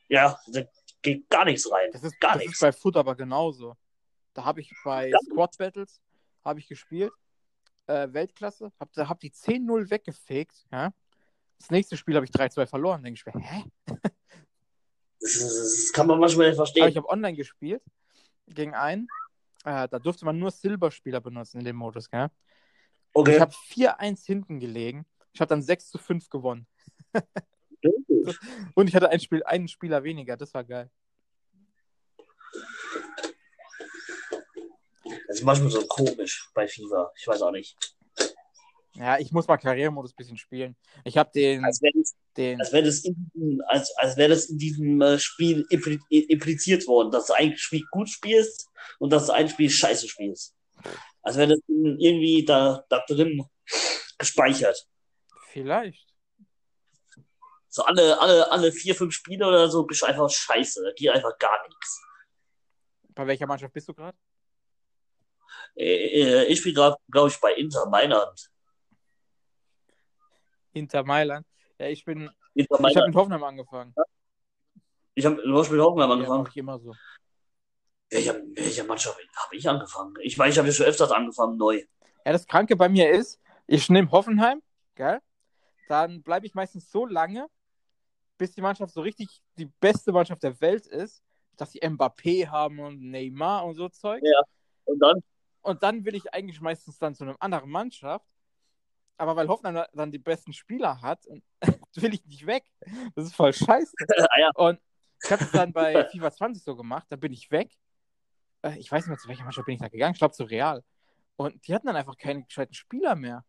Ja, 0.07 0.39
da 0.47 0.61
geht 1.01 1.29
gar 1.29 1.45
nichts 1.45 1.69
rein. 1.71 1.89
Das 1.91 2.03
ist, 2.03 2.19
Gar 2.19 2.33
das 2.33 2.39
nichts. 2.39 2.53
ist 2.55 2.61
bei 2.61 2.71
Foot 2.71 2.97
aber 2.97 3.15
genauso. 3.15 3.75
Da 4.33 4.43
habe 4.45 4.61
ich 4.61 4.71
bei 4.83 5.09
Gar 5.09 5.21
Squad 5.21 5.57
Battles 5.57 6.01
habe 6.43 6.59
ich 6.59 6.67
gespielt, 6.67 7.11
äh, 7.87 8.07
Weltklasse, 8.11 8.71
hab, 8.79 8.93
da 8.93 9.09
hab 9.09 9.19
die 9.19 9.31
10-0 9.31 9.89
weggefegt, 9.89 10.65
ja. 10.71 10.91
Das 11.57 11.71
nächste 11.71 11.97
Spiel 11.97 12.15
habe 12.15 12.25
ich 12.25 12.31
3-2 12.31 12.67
verloren. 12.67 13.01
Denke 13.01 13.19
ich 13.25 13.33
mir, 13.33 13.41
hä? 13.41 13.63
Das, 15.25 15.91
kann 15.93 16.07
man 16.07 16.19
manchmal 16.19 16.47
nicht 16.47 16.59
Aber 16.59 16.67
verstehen. 16.67 16.87
ich 16.87 16.97
habe 16.97 17.09
online 17.09 17.35
gespielt 17.35 17.81
gegen 18.47 18.75
einen. 18.75 19.07
Äh, 19.63 19.87
da 19.87 19.97
durfte 19.97 20.23
man 20.25 20.37
nur 20.37 20.51
Silberspieler 20.51 21.19
benutzen 21.19 21.59
in 21.59 21.65
dem 21.65 21.75
Modus, 21.75 22.09
gell? 22.09 22.29
Und 23.13 23.21
Okay. 23.21 23.35
Ich 23.35 23.41
habe 23.41 23.53
4-1 23.53 24.25
hinten 24.25 24.59
gelegen. 24.59 25.05
Ich 25.33 25.41
habe 25.41 25.49
dann 25.49 25.61
6 25.61 25.89
zu 25.89 25.97
5 25.97 26.29
gewonnen. 26.29 26.67
Und 28.75 28.89
ich 28.89 28.95
hatte 28.95 29.09
ein 29.09 29.19
Spiel, 29.19 29.43
einen 29.43 29.67
Spieler 29.67 30.03
weniger. 30.03 30.37
Das 30.37 30.53
war 30.53 30.63
geil. 30.63 30.91
Das 35.27 35.39
ist 35.39 35.43
manchmal 35.43 35.71
so 35.71 35.85
komisch 35.87 36.49
bei 36.53 36.67
FIFA. 36.67 37.11
Ich 37.15 37.27
weiß 37.27 37.41
auch 37.41 37.51
nicht. 37.51 37.94
Ja, 38.95 39.19
ich 39.19 39.31
muss 39.31 39.47
mal 39.47 39.57
Karrieremodus 39.57 40.11
ein 40.13 40.15
bisschen 40.15 40.37
spielen. 40.37 40.75
Ich 41.03 41.17
habe 41.17 41.29
den, 41.33 41.63
Als 41.65 41.81
wäre 41.81 41.93
das, 41.97 42.15
den. 42.37 42.59
als 42.61 42.71
wär 42.71 42.81
das, 42.81 43.03
in, 43.03 43.29
diesem- 43.33 43.61
als, 43.67 43.93
als 43.97 44.15
wär 44.17 44.29
das 44.29 44.45
in 44.45 44.57
diesem 44.57 45.01
äh, 45.01 45.19
Spiel 45.19 45.65
impli 45.69 45.99
impliziert 46.09 46.87
worden, 46.87 47.11
dass 47.11 47.27
du 47.27 47.33
ein 47.33 47.57
Spiel 47.57 47.83
gut 47.91 48.09
spielst 48.09 48.69
und 48.99 49.11
dass 49.11 49.25
du 49.27 49.33
ein 49.33 49.49
Spiel 49.49 49.69
scheiße 49.69 50.07
spielst. 50.07 50.55
Als 51.21 51.35
wäre 51.35 51.49
das 51.49 51.59
irgendwie 51.67 52.45
da, 52.45 52.85
da 52.89 53.03
drin 53.07 53.43
gespeichert. 54.17 54.87
Vielleicht. 55.49 56.07
So 57.67 57.83
alle, 57.83 58.17
alle, 58.21 58.49
alle 58.51 58.71
vier, 58.71 58.95
fünf 58.95 59.13
Spiele 59.13 59.45
oder 59.45 59.69
so 59.69 59.83
bist 59.83 60.01
du 60.01 60.05
einfach 60.05 60.29
scheiße. 60.29 60.81
Da 60.83 60.91
geht 60.93 61.09
einfach 61.09 61.37
gar 61.37 61.67
nichts. 61.67 62.01
Bei 63.09 63.27
welcher 63.27 63.47
Mannschaft 63.47 63.73
bist 63.73 63.89
du 63.89 63.93
gerade? 63.93 64.17
Äh, 65.75 66.43
äh, 66.43 66.45
Ich 66.45 66.63
bin 66.63 66.73
gerade, 66.73 66.95
glaube 67.11 67.27
ich, 67.29 67.39
bei 67.41 67.53
Inter 67.55 67.89
Mailand. 67.89 68.49
Inter 70.75 71.03
Mailand. 71.03 71.47
Ja, 71.79 71.87
ich 71.87 72.05
bin. 72.05 72.29
Ich 72.53 72.67
habe 72.69 72.83
mit 72.83 73.15
Hoffenheim 73.15 73.43
angefangen. 73.43 73.93
Ich 75.15 75.25
habe 75.25 75.37
du 75.41 75.57
hast 75.57 75.71
mit 75.71 75.79
Hoffenheim 75.81 76.09
Ja, 76.09 76.15
angefangen. 76.15 76.43
mach 76.43 76.49
ich 76.49 76.57
immer 76.57 76.79
so. 76.79 76.93
Welcher, 78.11 78.35
welcher 78.53 78.83
Mannschaft 78.83 79.17
habe 79.35 79.55
ich 79.55 79.67
angefangen? 79.67 80.13
Ich 80.21 80.37
meine, 80.37 80.51
ich 80.51 80.57
habe 80.57 80.67
ja 80.67 80.73
schon 80.73 80.85
öfters 80.85 81.11
angefangen, 81.11 81.57
neu. 81.57 81.81
Ja, 82.25 82.31
das 82.31 82.45
Kranke 82.45 82.75
bei 82.75 82.87
mir 82.89 83.09
ist, 83.09 83.41
ich 83.67 83.89
nehme 83.89 84.11
Hoffenheim, 84.11 84.61
gell? 84.95 85.19
Dann 85.87 86.21
bleibe 86.21 86.45
ich 86.45 86.53
meistens 86.53 86.91
so 86.91 87.05
lange, 87.05 87.47
bis 88.37 88.51
die 88.53 88.61
Mannschaft 88.61 88.93
so 88.93 89.01
richtig 89.01 89.41
die 89.57 89.65
beste 89.79 90.11
Mannschaft 90.11 90.43
der 90.43 90.59
Welt 90.61 90.85
ist, 90.87 91.23
dass 91.57 91.71
sie 91.71 91.81
Mbappé 91.81 92.47
haben 92.47 92.79
und 92.79 93.01
Neymar 93.01 93.65
und 93.65 93.75
so 93.75 93.89
Zeug. 93.89 94.21
Ja. 94.23 94.41
Und 94.85 94.99
dann, 94.99 95.23
Und 95.61 95.81
dann 95.83 96.05
will 96.05 96.15
ich 96.15 96.33
eigentlich 96.33 96.61
meistens 96.61 96.97
dann 96.99 97.15
zu 97.15 97.23
einer 97.23 97.35
anderen 97.39 97.69
Mannschaft. 97.69 98.25
Aber 99.17 99.35
weil 99.35 99.47
Hoffenheim 99.47 99.85
dann 99.93 100.11
die 100.11 100.19
besten 100.19 100.51
Spieler 100.53 101.01
hat, 101.01 101.25
will 101.95 102.13
ich 102.13 102.25
nicht 102.25 102.45
weg. 102.45 102.65
Das 103.15 103.25
ist 103.25 103.35
voll 103.35 103.53
scheiße. 103.53 103.93
ah 104.29 104.39
ja, 104.39 104.49
Und 104.55 104.79
ich 105.23 105.31
habe 105.31 105.43
es 105.43 105.51
dann 105.51 105.71
bei 105.73 106.05
FIFA 106.11 106.31
20 106.31 106.63
so 106.63 106.75
gemacht, 106.75 107.05
da 107.09 107.15
bin 107.15 107.31
ich 107.31 107.49
weg. 107.51 107.71
Äh, 108.61 108.77
Ich 108.79 108.91
weiß 108.91 109.03
nicht 109.03 109.09
mehr, 109.09 109.17
zu 109.17 109.27
welcher 109.29 109.43
Mannschaft 109.43 109.65
bin 109.65 109.75
ich 109.75 109.81
da 109.81 109.87
gegangen. 109.87 110.13
Ich 110.13 110.19
glaube 110.19 110.33
zu 110.33 110.43
Real. 110.43 110.83
Und 111.37 111.65
die 111.67 111.73
hatten 111.73 111.87
dann 111.87 111.95
einfach 111.95 112.17
keine 112.17 112.43
gescheiten 112.43 112.73
Spieler 112.73 113.15
mehr. 113.15 113.45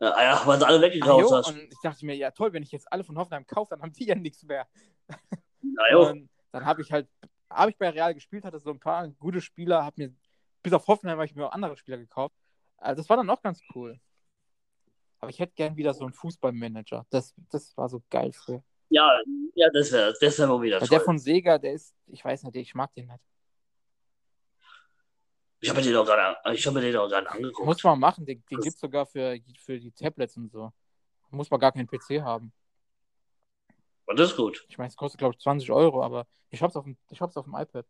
ah 0.00 0.22
ja, 0.22 0.42
weil 0.46 0.58
du 0.58 0.66
alle 0.66 0.78
Ah, 0.78 0.80
weggekauft 0.82 1.32
hast. 1.32 1.48
und 1.48 1.58
ich 1.58 1.78
dachte 1.82 2.04
mir, 2.06 2.16
ja 2.16 2.30
toll, 2.30 2.52
wenn 2.52 2.62
ich 2.62 2.72
jetzt 2.72 2.90
alle 2.92 3.04
von 3.04 3.16
Hoffenheim 3.18 3.46
kaufe, 3.46 3.70
dann 3.70 3.82
haben 3.82 3.92
die 3.92 4.04
ja 4.06 4.14
nichts 4.14 4.42
mehr. 4.44 4.66
Na 5.62 5.90
jo. 5.90 6.08
Und 6.10 6.30
dann 6.52 6.64
habe 6.64 6.82
ich 6.82 6.92
halt, 6.92 7.08
habe 7.50 7.70
ich 7.70 7.78
bei 7.78 7.90
Real 7.90 8.14
gespielt, 8.14 8.44
hatte 8.44 8.58
so 8.58 8.70
ein 8.70 8.80
paar 8.80 9.08
gute 9.08 9.40
Spieler, 9.40 9.84
habe 9.84 10.02
mir, 10.02 10.14
bis 10.62 10.72
auf 10.72 10.86
Hoffenheim 10.86 11.18
habe 11.18 11.26
ich 11.26 11.34
mir 11.34 11.46
auch 11.46 11.52
andere 11.52 11.76
Spieler 11.76 11.98
gekauft. 11.98 12.34
Also 12.76 13.00
das 13.00 13.08
war 13.08 13.16
dann 13.16 13.30
auch 13.30 13.40
ganz 13.42 13.60
cool. 13.74 13.98
Aber 15.24 15.30
ich 15.30 15.38
hätte 15.38 15.54
gern 15.54 15.74
wieder 15.74 15.94
so 15.94 16.04
einen 16.04 16.12
Fußballmanager. 16.12 17.06
Das, 17.08 17.32
das 17.50 17.74
war 17.78 17.88
so 17.88 18.02
geil 18.10 18.30
früher. 18.34 18.62
Ja, 18.90 19.10
ja, 19.54 19.70
das 19.72 19.90
wäre 19.90 20.14
das 20.20 20.38
wär 20.38 20.46
mal 20.46 20.60
wieder 20.60 20.82
Weil 20.82 20.86
toll. 20.86 20.98
der 20.98 21.00
von 21.00 21.18
Sega, 21.18 21.56
der 21.56 21.72
ist, 21.72 21.94
ich 22.08 22.22
weiß 22.22 22.42
nicht, 22.42 22.56
ich 22.56 22.74
mag 22.74 22.92
den 22.92 23.06
nicht. 23.06 23.20
Ich 25.60 25.70
habe 25.70 25.80
mir 25.80 25.86
den 25.86 25.96
auch 25.96 26.04
gerade, 26.04 26.36
habe 26.36 27.30
angeguckt. 27.30 27.66
Muss 27.66 27.82
man 27.82 27.98
machen, 27.98 28.26
den, 28.26 28.44
den 28.50 28.58
gibt 28.60 28.74
es 28.74 28.78
sogar 28.78 29.06
für, 29.06 29.40
für 29.64 29.80
die 29.80 29.92
Tablets 29.92 30.36
und 30.36 30.52
so. 30.52 30.70
Muss 31.30 31.50
man 31.50 31.58
gar 31.58 31.72
keinen 31.72 31.86
PC 31.86 32.20
haben. 32.20 32.52
Und 34.04 34.18
das 34.18 34.32
ist 34.32 34.36
gut. 34.36 34.66
Ich 34.68 34.76
meine, 34.76 34.88
es 34.88 34.96
kostet, 34.96 35.20
glaube 35.20 35.36
ich, 35.36 35.40
20 35.40 35.70
Euro, 35.70 36.02
aber 36.04 36.26
ich 36.50 36.62
hab's 36.62 36.76
auf 36.76 36.84
dem, 36.84 36.98
ich 37.08 37.22
hab's 37.22 37.38
auf 37.38 37.46
dem 37.46 37.54
iPad. 37.54 37.86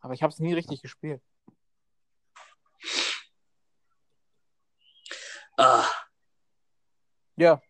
Aber 0.00 0.12
ich 0.12 0.24
hab's 0.24 0.40
nie 0.40 0.54
richtig 0.54 0.82
gespielt. 0.82 1.22
Ah, 5.56 5.86
Ja, 7.36 7.60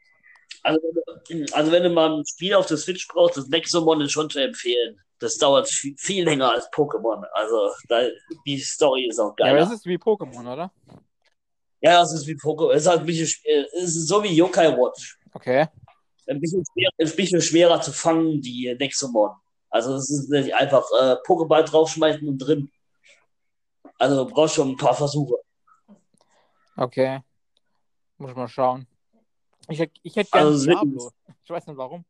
also, 0.62 0.80
wenn 1.28 1.46
du- 1.46 1.54
also 1.54 1.72
wenn 1.72 1.82
du 1.82 1.90
mal 1.90 2.18
ein 2.18 2.24
Spiel 2.26 2.54
auf 2.54 2.66
der 2.66 2.76
Switch 2.78 3.06
brauchst, 3.08 3.36
das 3.36 3.48
Nexomon 3.48 4.00
ist 4.00 4.12
schon 4.12 4.30
zu 4.30 4.38
empfehlen. 4.40 4.98
Das 5.18 5.36
dauert 5.38 5.68
viel, 5.68 5.94
viel 5.96 6.24
länger 6.24 6.50
als 6.52 6.70
Pokémon. 6.72 7.22
Also 7.32 7.70
da, 7.88 8.02
die 8.46 8.58
Story 8.58 9.06
ist 9.08 9.18
auch 9.18 9.34
ja 9.38 9.46
aber 9.46 9.54
geil. 9.54 9.56
das 9.58 9.72
ist 9.72 9.86
wie 9.86 9.96
Pokémon, 9.96 10.52
oder? 10.52 10.72
Ja, 11.80 12.02
es 12.02 12.12
ist 12.12 12.26
wie 12.26 12.34
Pokémon. 12.34 12.72
Es 12.72 12.82
ist 12.82 12.88
halt 12.88 13.00
ein 13.00 13.06
bisschen, 13.06 13.26
es 13.74 13.94
ist 13.96 14.08
so 14.08 14.22
wie 14.22 14.34
Yokai 14.34 14.68
Watch. 14.76 15.18
Okay. 15.32 15.66
Ein 16.26 16.40
bisschen, 16.40 16.64
schwer, 16.72 16.88
ein 16.98 17.16
bisschen 17.16 17.40
schwerer 17.42 17.80
zu 17.80 17.92
fangen, 17.92 18.40
die 18.40 18.74
Nexomon. 18.78 19.30
Also 19.70 19.94
es 19.96 20.10
ist 20.10 20.30
nicht 20.30 20.54
einfach 20.54 20.84
äh, 20.98 21.16
Pokéball 21.26 21.62
draufschmeißen 21.64 22.26
und 22.26 22.38
drin. 22.38 22.70
Also 23.98 24.24
du 24.24 24.32
brauchst 24.32 24.54
schon 24.54 24.70
ein 24.70 24.76
paar 24.76 24.94
Versuche. 24.94 25.34
Okay. 26.76 27.20
Muss 28.18 28.30
ich 28.30 28.36
mal 28.36 28.48
schauen. 28.48 28.86
Ich, 29.68 29.80
ich 30.02 30.16
hätte 30.16 30.30
gerne 30.30 30.48
Also, 30.48 30.66
Diablo. 30.66 31.10
Ich 31.42 31.50
weiß 31.50 31.66
nicht 31.66 31.76
warum. 31.76 32.04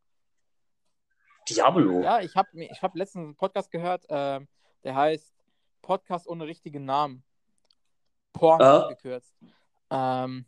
Diablo. 1.48 2.00
Ja, 2.02 2.20
ich 2.20 2.34
habe 2.34 2.48
ich 2.54 2.82
hab 2.82 2.94
letztens 2.96 3.24
einen 3.24 3.36
Podcast 3.36 3.70
gehört, 3.70 4.04
ähm, 4.08 4.48
der 4.82 4.94
heißt 4.96 5.32
Podcast 5.82 6.26
ohne 6.26 6.46
richtigen 6.46 6.84
Namen. 6.84 7.22
Porn 8.32 8.60
Ja. 8.60 8.88
gekürzt. 8.88 9.36
Ähm, 9.90 10.46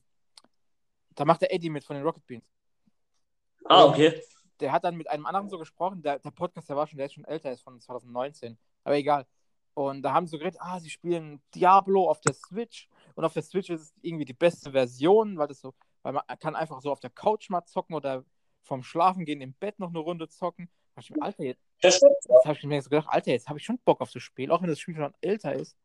da 1.14 1.24
macht 1.24 1.42
der 1.42 1.52
Eddie 1.52 1.70
mit 1.70 1.84
von 1.84 1.96
den 1.96 2.04
Rocket 2.04 2.26
Beans. 2.26 2.44
Ah, 3.66 3.84
okay. 3.84 4.20
Der 4.60 4.72
hat 4.72 4.84
dann 4.84 4.96
mit 4.96 5.08
einem 5.10 5.26
anderen 5.26 5.48
so 5.48 5.58
gesprochen, 5.58 6.02
der, 6.02 6.18
der 6.18 6.30
Podcast, 6.30 6.68
der 6.68 6.76
war 6.76 6.86
schon, 6.86 6.96
der 6.96 7.06
ist 7.06 7.14
schon 7.14 7.24
älter, 7.24 7.52
ist 7.52 7.62
von 7.62 7.78
2019. 7.80 8.58
Aber 8.84 8.96
egal. 8.96 9.26
Und 9.74 10.00
da 10.02 10.14
haben 10.14 10.26
sie 10.26 10.30
so 10.32 10.38
geredet, 10.38 10.58
ah, 10.60 10.80
sie 10.80 10.88
spielen 10.88 11.42
Diablo 11.54 12.08
auf 12.08 12.20
der 12.22 12.32
Switch. 12.32 12.88
Und 13.14 13.24
auf 13.24 13.34
der 13.34 13.42
Switch 13.42 13.68
ist 13.68 13.82
es 13.82 13.94
irgendwie 14.00 14.24
die 14.24 14.32
beste 14.32 14.72
Version, 14.72 15.36
weil 15.36 15.48
das 15.48 15.60
so, 15.60 15.74
weil 16.06 16.12
man 16.12 16.22
kann 16.38 16.54
einfach 16.54 16.80
so 16.80 16.92
auf 16.92 17.00
der 17.00 17.10
Couch 17.10 17.50
mal 17.50 17.64
zocken 17.64 17.96
oder 17.96 18.24
vom 18.62 18.84
Schlafen 18.84 19.24
gehen 19.24 19.40
im 19.40 19.54
Bett 19.54 19.80
noch 19.80 19.88
eine 19.88 19.98
Runde 19.98 20.28
zocken. 20.28 20.70
Ich 21.00 21.10
mir, 21.10 21.20
Alter, 21.20 21.42
jetzt, 21.42 21.60
Das 21.82 21.96
stimmt. 21.96 22.14
jetzt 22.28 22.44
habe 22.44 22.56
ich 22.56 22.62
mir 22.62 22.80
so 22.80 22.90
gedacht, 22.90 23.08
Alter, 23.10 23.32
jetzt 23.32 23.48
habe 23.48 23.58
ich 23.58 23.64
schon 23.64 23.80
Bock 23.84 24.00
auf 24.00 24.12
das 24.12 24.22
Spiel, 24.22 24.52
auch 24.52 24.62
wenn 24.62 24.68
das 24.68 24.78
Spiel 24.78 24.94
schon 24.94 25.12
älter 25.20 25.54
ist. 25.54 25.76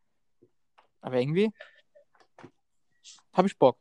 Aber 1.02 1.20
irgendwie 1.20 1.52
habe 3.34 3.48
ich 3.48 3.58
Bock. 3.58 3.80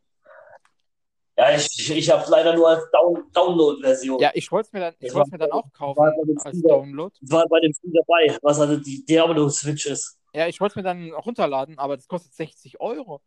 Ja, 1.37 1.55
ich, 1.55 1.91
ich, 1.91 2.09
habe 2.09 2.25
leider 2.31 2.55
nur 2.55 2.69
als 2.69 2.89
Down 2.91 3.31
Download-Version. 3.33 4.19
Ja, 4.19 4.31
ich 4.33 4.51
wollte 4.51 4.67
es 4.67 4.73
mir 4.73 4.79
dann, 4.79 4.95
ich 4.97 5.13
war- 5.13 5.27
mir 5.29 5.37
dann 5.37 5.51
auch 5.51 5.71
kaufen 5.71 6.01
als 6.39 6.57
Spieler. 6.57 6.69
Download. 6.69 7.15
Ich 7.21 7.31
war 7.31 7.47
bei 7.47 7.59
dem 7.59 7.71
Spiel 7.71 7.93
dabei, 7.93 8.35
was 8.41 8.59
also 8.59 8.77
die 8.77 9.05
Diablo-Switch 9.05 9.85
ist. 9.85 10.19
Ja, 10.33 10.47
ich 10.47 10.59
wollte 10.59 10.71
es 10.71 10.75
mir 10.77 10.83
dann 10.83 11.11
runterladen, 11.13 11.77
aber 11.77 11.97
das 11.97 12.07
kostet 12.07 12.33
60 12.33 12.81
Euro. 12.81 13.21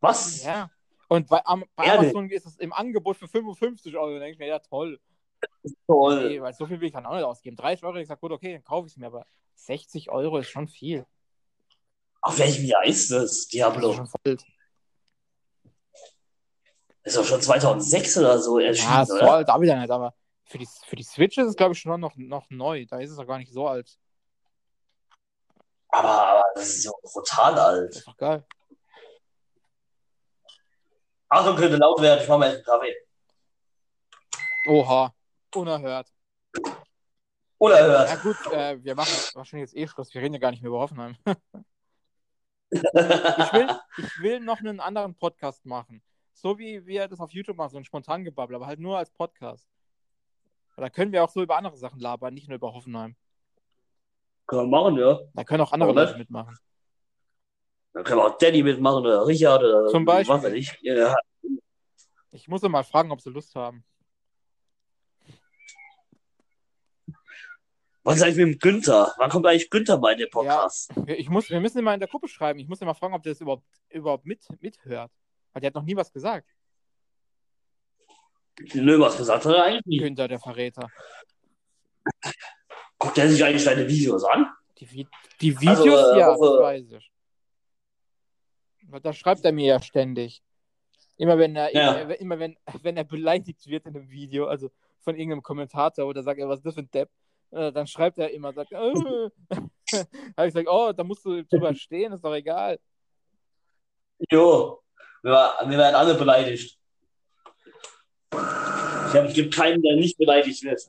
Was? 0.00 0.44
Ja. 0.44 0.70
Und 1.14 1.28
bei, 1.28 1.42
bei? 1.76 1.92
Amazon 1.98 2.30
ist 2.30 2.46
es 2.46 2.56
im 2.56 2.72
Angebot 2.72 3.16
für 3.16 3.28
55 3.28 3.96
Euro. 3.96 4.12
Da 4.14 4.18
denke 4.20 4.32
ich 4.32 4.38
mir, 4.38 4.46
ja 4.48 4.58
toll. 4.58 5.00
Toll. 5.86 6.28
Nee, 6.28 6.40
weil 6.40 6.54
so 6.54 6.66
viel 6.66 6.80
will 6.80 6.86
ich 6.86 6.92
dann 6.92 7.06
auch 7.06 7.14
nicht 7.14 7.24
ausgeben. 7.24 7.56
30 7.56 7.84
Euro, 7.84 7.96
ich 7.96 8.08
sag, 8.08 8.20
gut, 8.20 8.32
okay, 8.32 8.54
dann 8.54 8.64
kaufe 8.64 8.86
ich 8.86 8.94
es 8.94 8.96
mir, 8.96 9.06
aber 9.06 9.26
60 9.56 10.10
Euro 10.10 10.38
ist 10.38 10.48
schon 10.48 10.68
viel. 10.68 11.06
Auf 12.22 12.38
welchem 12.38 12.64
Jahr 12.64 12.84
ist 12.84 13.10
das? 13.10 13.22
Das 13.22 13.32
ist 13.32 13.52
Diablo. 13.52 13.92
schon 13.92 14.06
voll. 14.06 14.36
Ist 17.02 17.16
doch 17.18 17.24
schon 17.24 17.42
2006 17.42 18.16
oder 18.18 18.38
so 18.38 18.58
erschienen, 18.58 18.90
Ja, 18.90 19.04
so 19.04 19.16
alt 19.16 19.46
da 19.48 19.60
wieder 19.60 19.76
nicht, 19.78 19.90
aber 19.90 20.14
für 20.46 20.56
die, 20.56 20.66
für 20.86 20.96
die 20.96 21.02
Switch 21.02 21.36
ist 21.36 21.48
es, 21.48 21.56
glaube 21.56 21.74
ich, 21.74 21.80
schon 21.80 22.00
noch, 22.00 22.16
noch 22.16 22.48
neu. 22.48 22.86
Da 22.86 22.98
ist 22.98 23.10
es 23.10 23.18
auch 23.18 23.26
gar 23.26 23.38
nicht 23.38 23.52
so 23.52 23.68
alt. 23.68 23.98
Aber, 25.88 26.08
aber 26.08 26.44
das 26.54 26.66
ist 26.66 26.82
so 26.84 26.92
brutal 27.02 27.54
Das 27.54 27.64
alt. 27.66 27.94
ist 27.96 28.08
doch 28.08 28.16
geil. 28.16 28.46
Achtung, 31.34 31.56
könnte 31.56 31.76
laut 31.76 32.00
werden. 32.00 32.22
Ich 32.22 32.28
mach 32.28 32.38
mal 32.38 32.48
einen 32.48 32.62
Kaffee. 32.62 32.94
Oha. 34.68 35.12
Unerhört. 35.52 36.06
Unerhört. 37.58 38.22
gut, 38.22 38.36
äh, 38.52 38.82
wir 38.82 38.94
machen 38.94 39.12
wahrscheinlich 39.34 39.68
jetzt 39.68 39.76
eh 39.76 39.88
Schluss. 39.88 40.14
Wir 40.14 40.22
reden 40.22 40.34
ja 40.34 40.40
gar 40.40 40.52
nicht 40.52 40.62
mehr 40.62 40.68
über 40.68 40.80
Hoffenheim. 40.80 41.16
Ich 42.72 43.52
will, 43.52 43.68
ich 43.98 44.20
will 44.20 44.40
noch 44.40 44.58
einen 44.58 44.80
anderen 44.80 45.14
Podcast 45.14 45.64
machen. 45.64 46.02
So 46.32 46.58
wie 46.58 46.84
wir 46.84 47.06
das 47.06 47.20
auf 47.20 47.30
YouTube 47.30 47.56
machen, 47.56 47.70
so 47.70 47.76
ein 47.76 47.84
spontan 47.84 48.24
Gebabbel, 48.24 48.56
aber 48.56 48.66
halt 48.66 48.80
nur 48.80 48.98
als 48.98 49.12
Podcast. 49.12 49.68
Da 50.76 50.90
können 50.90 51.12
wir 51.12 51.22
auch 51.22 51.30
so 51.30 51.40
über 51.40 51.56
andere 51.56 51.76
Sachen 51.76 52.00
labern, 52.00 52.34
nicht 52.34 52.48
nur 52.48 52.56
über 52.56 52.72
Hoffenheim. 52.72 53.14
Können 54.46 54.62
wir 54.62 54.66
machen, 54.66 54.96
ja. 54.96 55.20
Da 55.34 55.44
können 55.44 55.60
auch 55.60 55.70
andere? 55.70 55.92
Leute 55.92 56.18
mitmachen. 56.18 56.58
Dann 57.94 58.04
können 58.04 58.18
wir 58.20 58.24
auch 58.26 58.38
Danny 58.38 58.62
mitmachen 58.62 58.98
oder 59.06 59.26
Richard 59.26 59.62
oder 59.62 59.86
Zum 59.88 60.04
Beispiel. 60.04 60.34
was 60.34 60.42
weiß 60.42 60.52
ich. 60.52 60.76
Ja. 60.82 61.14
Ich 62.32 62.48
muss 62.48 62.62
ja 62.62 62.68
mal 62.68 62.82
fragen, 62.82 63.10
ob 63.12 63.20
sie 63.20 63.30
Lust 63.30 63.54
haben. 63.54 63.84
Was 68.02 68.16
ist 68.16 68.22
eigentlich 68.22 68.36
mit 68.36 68.54
dem 68.54 68.58
Günther? 68.58 69.14
Wann 69.16 69.30
kommt 69.30 69.46
eigentlich 69.46 69.70
Günther 69.70 69.96
bei 69.96 70.14
den 70.14 70.28
Podcast? 70.28 70.90
Wir- 71.06 71.18
Ich 71.18 71.30
muss, 71.30 71.48
wir 71.48 71.60
müssen 71.60 71.78
immer 71.78 71.94
in 71.94 72.00
der 72.00 72.08
Gruppe 72.08 72.28
schreiben. 72.28 72.58
Ich 72.58 72.68
muss 72.68 72.80
immer 72.82 72.94
fragen, 72.94 73.14
ob 73.14 73.22
der 73.22 73.32
das 73.32 73.40
überhaupt, 73.40 73.64
überhaupt 73.88 74.26
mit, 74.26 74.44
mithört. 74.60 75.10
Weil 75.52 75.60
der 75.60 75.68
hat 75.68 75.74
noch 75.74 75.84
nie 75.84 75.96
was 75.96 76.12
gesagt. 76.12 76.48
Nö, 78.74 79.00
was 79.00 79.16
gesagt 79.16 79.44
hat 79.46 79.54
er 79.54 79.64
eigentlich 79.64 79.86
nie. 79.86 79.98
Günther, 79.98 80.28
der 80.28 80.38
Verräter. 80.38 80.88
Guckt 82.98 83.16
er 83.18 83.28
sich 83.28 83.42
eigentlich 83.42 83.64
deine 83.64 83.88
Videos 83.88 84.22
an? 84.24 84.48
Die, 84.78 84.86
Vi- 84.86 85.08
die 85.40 85.58
Videos, 85.60 85.78
Also, 85.78 86.12
äh, 86.14 86.18
ja, 86.18 86.26
hoffe- 86.34 86.52
das 86.56 86.62
weiß 86.62 86.92
ich. 86.98 87.12
Da 89.02 89.12
schreibt 89.12 89.44
er 89.44 89.52
mir 89.52 89.66
ja 89.66 89.82
ständig. 89.82 90.42
Immer 91.16 91.38
wenn 91.38 91.54
er, 91.56 91.72
Ja. 91.74 91.94
immer, 91.94 92.20
immer 92.20 92.38
wenn, 92.38 92.56
wenn 92.82 92.96
er 92.96 93.04
beleidigt 93.04 93.66
wird 93.66 93.86
in 93.86 93.96
einem 93.96 94.10
Video, 94.10 94.46
also 94.46 94.70
von 95.00 95.14
irgendeinem 95.16 95.42
Kommentator 95.42 96.06
oder 96.06 96.22
sagt 96.22 96.40
er, 96.40 96.48
was 96.48 96.58
ist 96.58 96.66
das 96.66 96.74
für 96.74 96.80
ein 96.80 96.90
Depp, 96.90 97.10
äh, 97.50 97.70
dann 97.72 97.86
schreibt 97.86 98.18
er 98.18 98.30
immer, 98.30 98.52
sagt, 98.52 98.72
äh. 98.72 98.76
habe 100.36 100.48
ich 100.48 100.54
gesagt, 100.54 100.68
oh, 100.68 100.92
da 100.92 101.04
musst 101.04 101.24
du 101.24 101.44
drüber 101.44 101.74
stehen, 101.74 102.12
ist 102.12 102.24
doch 102.24 102.34
egal. 102.34 102.78
Jo. 104.30 104.80
Wir, 105.22 105.32
war- 105.32 105.58
wir 105.70 105.78
werden 105.78 105.94
alle 105.94 106.14
beleidigt. 106.14 106.78
Ich 108.32 109.12
glaube, 109.12 109.28
es 109.28 109.34
gibt 109.34 109.54
keinen, 109.54 109.80
der 109.82 109.96
nicht 109.96 110.16
beleidigt 110.18 110.62
wird. 110.64 110.80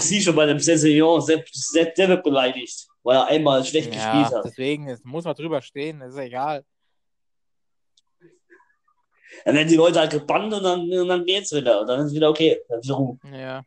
Sieh 0.00 0.20
schon 0.20 0.36
bei 0.36 0.46
dem 0.46 0.58
Sensillon, 0.58 1.20
Sepp, 1.20 1.48
Sepp, 1.50 1.94
der 1.94 2.08
wird 2.08 2.22
beleidigt, 2.22 2.86
weil 3.08 3.16
er 3.16 3.26
einmal 3.28 3.64
schlecht 3.64 3.90
gespielt 3.90 4.28
Ja, 4.30 4.32
hat. 4.32 4.44
deswegen 4.44 4.86
ist, 4.86 5.02
muss 5.02 5.24
man 5.24 5.34
drüber 5.34 5.62
stehen, 5.62 6.02
ist 6.02 6.18
egal. 6.18 6.62
Dann 9.46 9.54
werden 9.54 9.68
die 9.68 9.76
Leute 9.76 9.98
halt 10.00 10.10
gebannt 10.12 10.52
und 10.52 10.62
dann, 10.62 10.80
und 10.92 11.08
dann 11.08 11.24
geht's 11.24 11.50
wieder. 11.54 11.80
Und 11.80 11.86
dann 11.86 12.00
ist 12.00 12.08
es 12.08 12.14
wieder 12.14 12.28
okay. 12.28 12.60
Dann 12.68 12.80
ist 12.80 12.84
wieder 12.84 12.96
Ruhe. 12.96 13.18
Ja. 13.32 13.62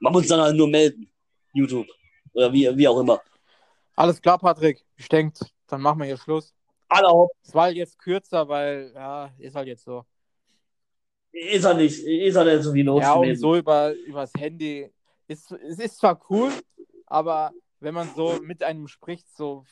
Man 0.00 0.12
muss 0.12 0.26
dann 0.26 0.40
halt 0.40 0.56
nur 0.56 0.66
melden. 0.66 1.08
YouTube. 1.52 1.86
Oder 2.32 2.52
wie, 2.52 2.76
wie 2.76 2.88
auch 2.88 2.98
immer. 2.98 3.22
Alles 3.94 4.20
klar, 4.20 4.38
Patrick. 4.40 4.84
Ich 4.96 5.08
denke, 5.08 5.46
dann 5.68 5.80
machen 5.80 6.00
wir 6.00 6.06
hier 6.06 6.16
Schluss. 6.18 6.52
Alle 6.88 7.06
hopp. 7.06 7.30
Es 7.44 7.54
war 7.54 7.70
jetzt 7.70 7.96
kürzer, 8.00 8.48
weil, 8.48 8.90
ja, 8.96 9.30
ist 9.38 9.54
halt 9.54 9.68
jetzt 9.68 9.84
so. 9.84 10.04
Ist 11.30 11.64
er 11.64 11.74
nicht, 11.74 12.02
ist 12.02 12.34
er 12.34 12.44
nicht 12.44 12.64
so 12.64 12.74
wie 12.74 12.82
los 12.82 13.00
Ja, 13.00 13.12
und 13.12 13.36
so 13.36 13.54
über 13.54 13.92
übers 13.94 14.32
Handy. 14.36 14.90
Ist, 15.30 15.52
es 15.52 15.78
ist 15.78 15.98
zwar 15.98 16.20
cool, 16.28 16.50
aber 17.06 17.52
wenn 17.78 17.94
man 17.94 18.12
so 18.16 18.40
mit 18.42 18.64
einem 18.64 18.88
spricht, 18.88 19.28
so 19.36 19.64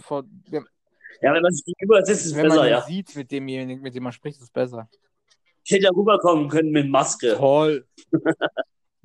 von, 0.00 0.28
Ja, 0.50 1.32
wenn 1.32 1.42
man 1.42 1.52
sich 1.52 1.64
gegenüber 1.64 2.04
sitzt, 2.04 2.22
ist 2.22 2.26
es 2.32 2.34
wenn 2.34 2.48
man 2.48 2.56
besser, 2.56 2.66
ihn 2.66 2.70
ja. 2.72 2.82
sieht, 2.82 3.14
mit 3.14 3.30
demjenigen, 3.30 3.82
mit 3.82 3.94
dem 3.94 4.02
man 4.02 4.12
spricht, 4.12 4.38
ist 4.38 4.42
es 4.46 4.50
besser. 4.50 4.90
Ich 5.62 5.70
hätte 5.70 5.84
ja 5.84 5.90
rüberkommen 5.90 6.48
können 6.48 6.72
mit 6.72 6.88
Maske. 6.90 7.36
Toll. 7.36 7.86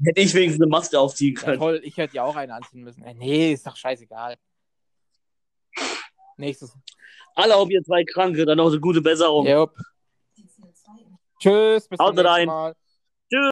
Hätte 0.04 0.22
ich 0.22 0.34
wenigstens 0.34 0.64
eine 0.64 0.72
Maske 0.72 1.00
aufziehen 1.00 1.36
Ja, 1.36 1.42
können. 1.44 1.60
toll, 1.60 1.80
ich 1.84 1.96
hätte 1.98 2.16
ja 2.16 2.24
auch 2.24 2.36
einen 2.36 2.52
anziehen 2.52 2.82
müssen. 2.82 3.04
Äh, 3.04 3.14
Nee, 3.14 3.54
ist 3.54 3.68
doch 3.68 3.76
scheißegal. 3.76 4.36
Nächstes. 6.38 6.74
Alle 7.36 7.56
auf 7.56 7.70
ihr 7.70 7.84
zwei 7.84 8.04
Kranke, 8.04 8.44
dann 8.48 8.58
noch 8.58 8.72
eine 8.72 8.80
gute 8.80 9.02
Besserung. 9.02 9.46
Jupp. 9.46 9.76
Tschüss, 11.40 11.88
bis 11.88 11.98
zum 12.00 12.08
nächsten 12.08 12.26
rein. 12.26 12.48
Mal. 12.48 12.76